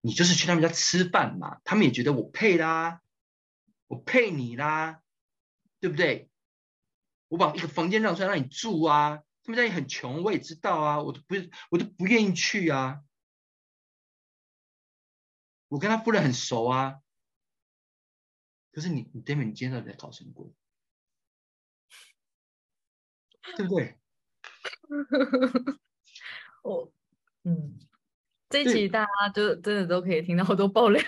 [0.00, 3.02] 你就是去他们家吃饭嘛，他们也觉得我配啦，
[3.86, 5.02] 我配你啦，
[5.80, 6.30] 对不对？
[7.28, 9.22] 我把一个房间让出来让你住啊！
[9.42, 11.34] 他们家也很穷，我也知道啊，我都不，
[11.70, 13.00] 我都不愿意去啊。
[15.68, 17.00] 我跟他夫人很熟啊。
[18.72, 20.52] 可是你，你 d a m i 你今天到底在搞什么鬼？
[23.56, 23.96] 对不对？
[26.62, 26.92] 我，
[27.44, 27.78] 嗯，
[28.48, 31.02] 这一集大家就真的都可以听到好多爆料。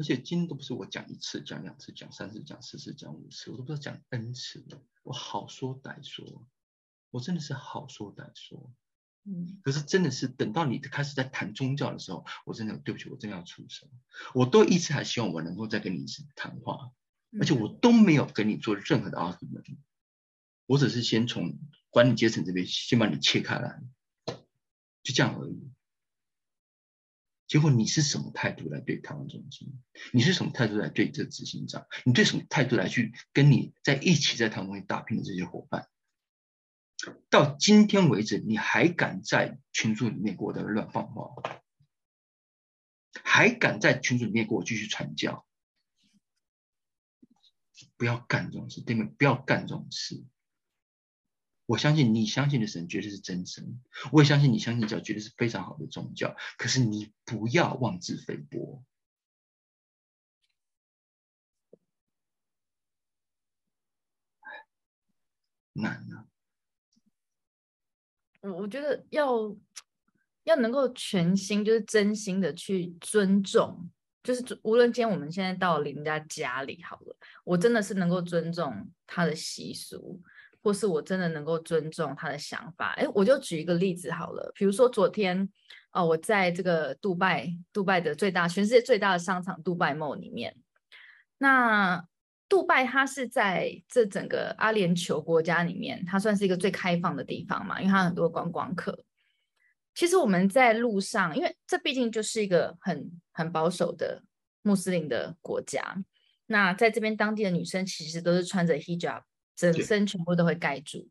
[0.00, 4.82] 而且今天都不是我讲一次、讲两次、讲三次、讲四次、讲五次，我都不知道讲 n 次了。
[5.02, 6.48] 我好说歹说，
[7.10, 8.72] 我真的是好说歹说。
[9.24, 13.90] 嗯，可是真的是等到你开始在谈宗教的时候，我真的对不起，我真的要出声。
[14.32, 16.92] 我都一直还希望我能够再跟你一次谈话，
[17.38, 19.76] 而且我都没有跟你做任何的 argument。
[20.64, 21.58] 我只是先从
[21.90, 23.82] 管理阶层这边先把你切开来，
[25.02, 25.70] 就这样而已。
[27.50, 29.82] 结果你是什么态度来对台湾中心？
[30.12, 31.84] 你是什么态度来对这执行长？
[32.04, 35.88] 你对什么态度来去跟你在一起在台湾打拼的这些伙伴？
[37.28, 41.34] 到今天为止，你还敢在群组里面给我在乱放话，
[43.24, 45.44] 还敢在群组里面给我继续传教？
[47.96, 50.22] 不要干这种事，对面不要干这种事。
[51.70, 56.34] 我相信你相信的神绝对是真神，我也相信你相信教绝对是非常好的宗教。
[56.58, 58.82] 可是你不要妄自菲薄，
[65.74, 66.26] 难啊！
[68.40, 69.56] 我我觉得要
[70.42, 73.88] 要能够全心，就是真心的去尊重，
[74.24, 80.20] 就是无论今天我们现在到了人家家里好了，我真的是能够尊重他的习俗。
[80.62, 85.48] 或是我真的能够尊重他的想法，哎，我就举一个例子好了，比如说昨天，
[85.92, 90.54] 哦，我在这个杜拜，杜拜的最大，全世界最大的商场杜拜 mall 里面，
[91.38, 92.04] 那
[92.48, 99.04] 杜拜它是在这整个阿联酋国家里面，它算是一个最开放的地方嘛，因为它很多观光客。
[99.94, 104.22] 其实我们在路上，因为这毕竟就是一个很很保守的
[104.62, 105.96] 穆斯林的国家，
[106.46, 109.22] 那在这边当地的女生其实都是穿着 hijab。
[109.56, 111.06] 整身全部都会盖住，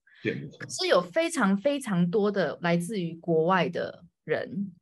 [0.68, 4.74] 是有非常非常多的来自于国外的人，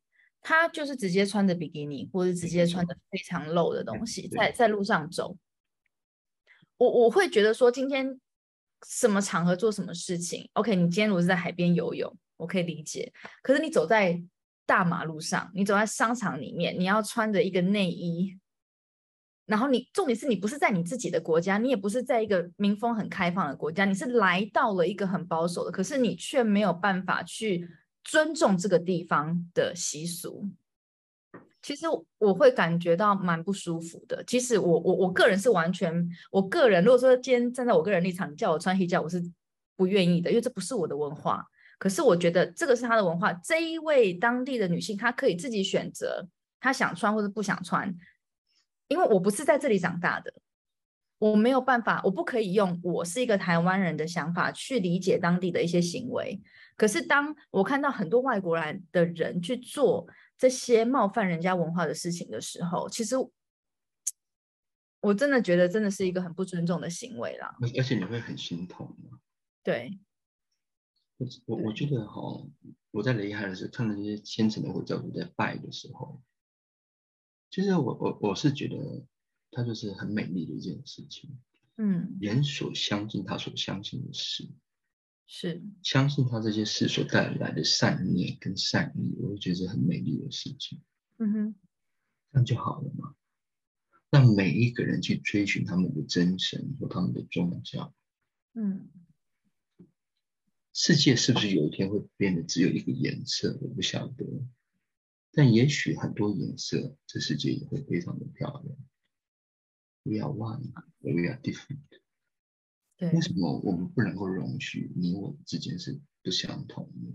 [0.41, 5.37] 他就是直接穿着比基尼，或者直接穿着非常露的东西，在在路上走。
[6.77, 8.19] 我我会觉得说，今天
[8.87, 10.75] 什么场合做什么事情，OK？
[10.75, 13.11] 你今天如果是在海边游泳，我可以理解。
[13.41, 14.21] 可是你走在
[14.65, 18.37] 大马路上，你走在商场里面，你要穿着一个内衣。
[19.47, 27.67] 然后你重点是你不是在你自己的国家，你也不是在一个民风很开放的国家，你是来到了一个很保守的，可是你却没有办法去
[28.03, 30.47] 尊重这个地方的习俗。
[31.61, 31.85] 其实
[32.19, 34.23] 我会感觉到蛮不舒服的。
[34.25, 39.21] 其实我我我个人是完全，我个人如果说今天站在我个人立场，叫我穿黑教，我是
[39.75, 41.45] 不愿意的，因为这不是我的文化。
[41.79, 46.27] 可是我觉得这个是他的文化，这一位当地的女性，她可以自己选择，
[46.59, 47.93] 她想穿或者不想穿。
[48.87, 50.33] 因为我不是在这里长大的，
[51.17, 56.41] 我没有办法，我不可以用我是一个台湾人的想法去理解当地的一些行为。
[56.77, 60.07] 可是当我看到很多外国人的人去做
[60.37, 63.15] 这些冒犯人家文化的事情的时候，其实
[65.01, 67.55] 我真的觉得真的是一个很不尊重的行为啦。
[67.61, 68.95] 而且你会很心痛
[69.63, 69.99] 对，
[71.17, 72.21] 我我我觉得哈，
[72.91, 76.21] 我在雷海的时候看到那些虔诚的佛教徒在拜的时候。
[77.49, 79.05] 其实我我我是觉得，
[79.51, 81.37] 它就是很美丽的一件事情。
[81.77, 84.49] 嗯，人所相信他所相信的事，
[85.27, 90.81] 是相信他这些事所带来的善念跟善意，我会觉得很美丽的事情。
[91.17, 91.55] 嗯哼，
[92.31, 93.13] 这样就好了嘛。
[94.09, 97.93] 让每一个人去追寻他们的真神或他们的宗教。
[98.53, 98.89] 嗯，
[100.73, 103.59] 世界是不是有一天会变得只有一个颜色？
[103.61, 104.25] 我不晓得。
[105.37, 108.75] 但也许很多颜色，这世界也会非常的漂亮。
[110.01, 112.01] We are one, we are different。
[112.97, 117.13] 为什么我们不能够容许你我之间是不相同的？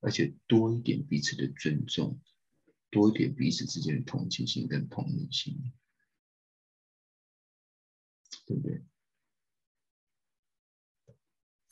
[0.00, 2.20] 而且多一点彼此的尊重，
[2.90, 5.72] 多一点彼此之间的同情心跟同理心，
[8.44, 8.84] 对不对？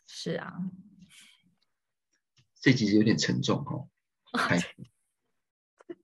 [0.07, 0.73] 是啊。
[2.63, 3.87] 这集有点沉重哈。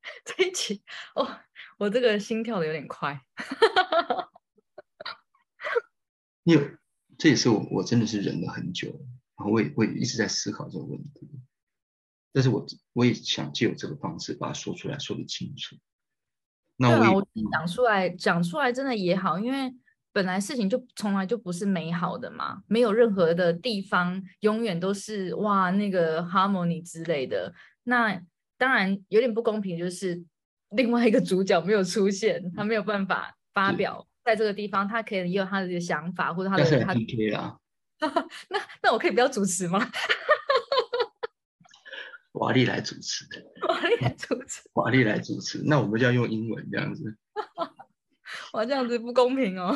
[0.24, 0.82] 这一集
[1.14, 1.40] 哦，
[1.78, 3.20] 我这个心跳的有点快。
[6.44, 6.76] 因为
[7.18, 8.88] 这也是我，我真的是忍了很久，
[9.36, 11.28] 然后我也我也一直在思考这个问题。
[12.32, 15.76] 但是我我也想借由这个方式把它说出来，说得清楚。
[16.76, 19.74] 那我讲出来，讲出来真的也好，因为
[20.12, 27.54] 本来事情就从来就不是美好的嘛，没有任何的地方永远都是哇那个 harmony 之类的。
[27.84, 28.22] 那
[28.58, 30.24] 当然有点不公平，就是
[30.70, 36.94] 另外一个主角没有出现，他没有办法发表在这个地方，他可以有他的想法或者他的他。
[38.50, 39.90] 那那我可以不要主持吗？
[42.32, 43.24] 瓦力来主持。
[43.66, 44.60] 瓦力来主持。
[44.74, 47.16] 瓦力来主持，那我们就要用英文这样子。
[48.52, 49.74] 哇，这样子不公平哦。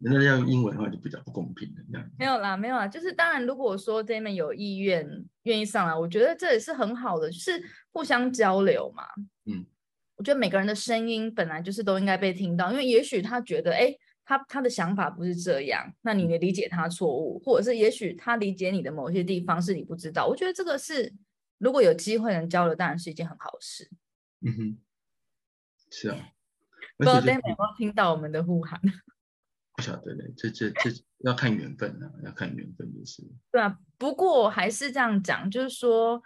[0.00, 2.10] 那要用英文的话就比较不公平了，这样。
[2.18, 5.08] 没有啦，没有啦，就是当然，如果说这边有意愿
[5.44, 7.58] 愿意上来，我觉得这也是很好的，就是
[7.98, 9.02] 互相交流嘛。
[9.46, 9.66] 嗯，
[10.14, 13.92] 我觉得每个人的声音本来就是都应该被听到，因为也许他觉得，哎，
[14.24, 20.28] 他他的想法不是这样，那你理解他错误，或者是也许他理解你的某些地方是你不知道。
[20.28, 21.12] 我觉得这个是
[21.58, 23.90] 如果有机会能交流，当然是一件很好的事。
[24.46, 24.78] 嗯哼，
[25.90, 26.30] 是啊。
[26.96, 27.40] 不知道有没有
[27.76, 28.80] 听到我们的呼喊？
[29.76, 33.22] 不晓得嘞，这这这要看缘分啊，要看缘分就是。
[33.50, 36.20] 对啊，不过还是这样讲，就是说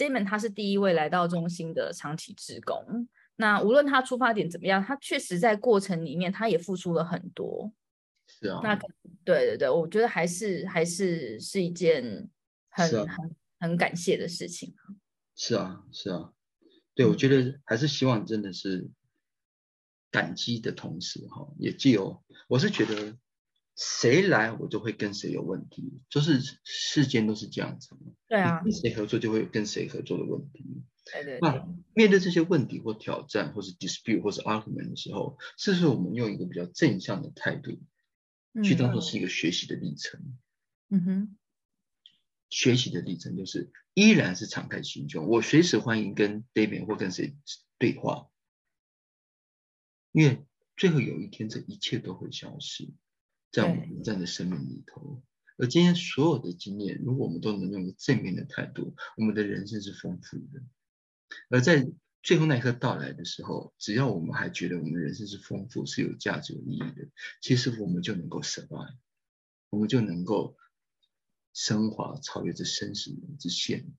[0.00, 3.06] Damon 他是第一位来到中心的长期职工。
[3.36, 7.70] 那无论他出发点怎么样，他确实在过程里面他也付出了很多。
[8.26, 8.60] 是啊。
[8.62, 8.74] 那
[9.24, 12.30] 对对对，我觉得还是还是是一件
[12.70, 14.74] 很很很感谢的事情。
[15.36, 16.32] 是啊是啊，
[16.94, 18.88] 对，我觉得还是希望真的是
[20.10, 23.16] 感激的同时哈，也既有我是觉得
[23.82, 27.96] 谁来我就会跟谁有问题，就是世间都是这样子。
[28.28, 28.60] 对啊。
[28.62, 30.82] 跟谁合作就会跟谁合作的问题。
[31.06, 37.80] 对对那面对这些问题或挑战，或是 dispute 或是 argument 的时候，是不是我们用一个比较正向的态度，
[38.62, 40.36] 去当做是一个学习的历程？
[40.90, 41.36] 嗯哼，
[42.50, 47.34] 学习的历程就是依然是敞开心胸，我随时欢迎跟 David 或跟谁
[47.78, 48.28] 对话，
[50.12, 50.44] 因为
[50.76, 52.90] 最后有一天这一切都会消失
[53.50, 55.22] 在我们这样的生命里头。
[55.56, 60.62] 而今天所有的经验，如果我们都能用正面的态度，我们的人生是丰富的。
[61.50, 61.86] 而在
[62.22, 67.08] 最后那一刻到来的时候，只要我们还觉得我们人生是丰富、是有价值、有意义的，
[67.40, 68.96] 其实我们就能够 survive，
[69.68, 70.56] 我们就能够
[71.52, 73.92] 升华、超越这生死之线。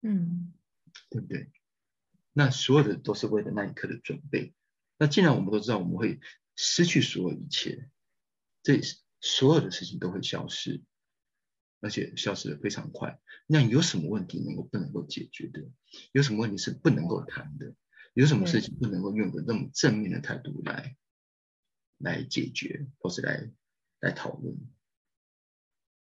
[0.00, 0.52] 嗯，
[1.10, 1.50] 对不对？
[2.32, 4.54] 那所有的都是为了那一刻的准备。
[4.96, 6.20] 那既然我们都知道我们会
[6.54, 7.90] 失去所有一切，
[8.62, 8.80] 这
[9.20, 10.82] 所有的事情都会消失。
[11.80, 13.20] 而且消失的非常快。
[13.46, 15.62] 那有什么问题能够不能够解决的？
[16.10, 17.72] 有什么问题是不能够谈的？
[18.14, 20.96] 有什么事情不能够用的那么正面的态度来
[21.98, 23.48] 来解决，或是来
[24.00, 24.58] 来讨论？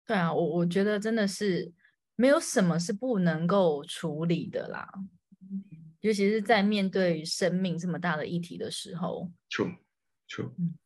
[0.07, 1.73] 对啊，我我觉得真的是
[2.15, 4.89] 没有什么是不能够处理的啦。
[6.03, 9.29] 尤其是在面对生命这么大的议题的时候。
[9.51, 10.79] True，true，嗯。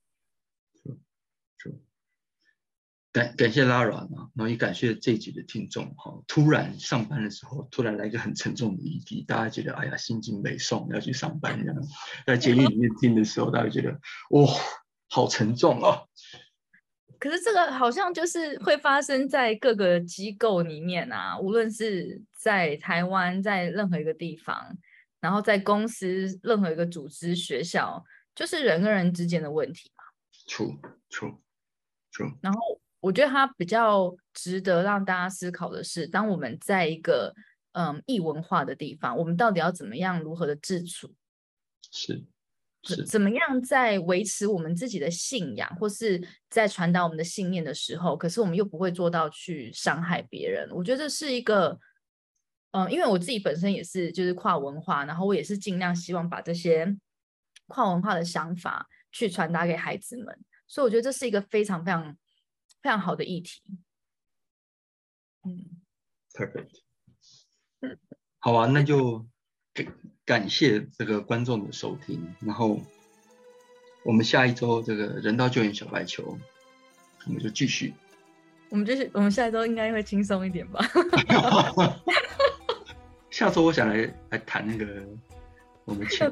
[3.12, 6.22] 感感谢 Lara 啊，然后也感谢这一集的听众哈。
[6.26, 11.82] 突然上班的时候，突然来一个很沉重的议题，大家觉得哎呀心情没送，要去上班这样。
[12.26, 13.90] 在监狱里面听的时候，大家觉得
[14.30, 14.50] 哇，
[15.10, 16.08] 好沉重哦。
[17.18, 24.76] 可是这个好像就是会发生在各个机构里面啊，无论是在台湾，在任何一个地方，
[25.20, 28.02] 然后在公司任何一个组织、学校，
[28.34, 30.02] 就是人跟人之间的问题嘛。
[32.40, 32.60] 然后。
[33.02, 37.34] 我觉得它比较值得让大家思考的是，当我们在一个
[37.72, 41.12] 嗯异文化的地方，我们到底要怎么样如何的自处？
[41.90, 42.24] 是
[42.84, 50.68] 是怎么样在维持我们自己的信仰，或是在传达我们的信念的时候，可是我们又不会做到去伤害别人？
[50.70, 51.76] 我觉得这是一个
[52.70, 56.96] 嗯，因为我自己本身也是就是跨文化，然后我也是尽量希望把这些
[57.66, 60.38] 跨文化的想法去传达给孩子们，
[60.72, 62.16] 所以我觉得这是一个非常非常。
[62.80, 63.62] 非常好的议题，
[65.44, 65.80] 嗯
[66.34, 66.80] ，perfect，
[68.40, 69.24] 好啊，那就
[69.72, 69.86] 感
[70.24, 72.80] 感谢这个观众的收听，然后
[74.04, 76.36] 我们下一周这个人道救援小白球，
[77.26, 77.94] 我们就继续，
[78.68, 80.84] 我们继续，我们下一周应该会轻松一点吧？
[83.30, 85.06] 下周我想来来谈那个
[85.84, 86.28] 我们前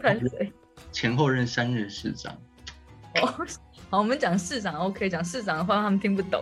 [0.90, 2.36] 前后任三任市长。
[3.22, 3.46] 哦。
[3.90, 6.40] 好，我们讲市长 OK，讲市长的话他们听不懂。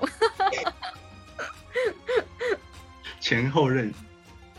[3.20, 3.90] 前后任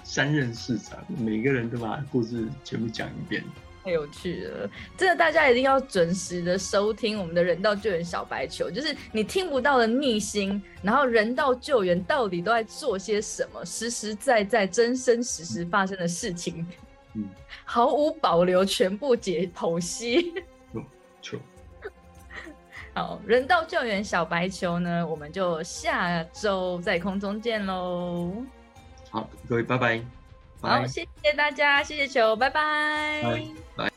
[0.04, 3.44] 三任市长，每个人都把故事全部讲一遍，
[3.84, 4.68] 太有趣了！
[4.98, 16.66] 真的，大家一定要准时的收听我们的人道救援小白球，就是你听不到的逆心，然后人道救援到底都在做些什么，实实在在、真真实实发生的事情，
[17.14, 17.30] 嗯，
[17.66, 20.34] 毫无保留，全部解剖析。
[21.22, 21.40] 错。
[23.00, 28.30] 好，人道救援小白球呢，我们就下周在空中见喽。
[29.10, 30.02] 好，各位拜拜。
[30.62, 33.42] 好，谢谢大家，谢谢球，拜拜。
[33.78, 33.90] 拜。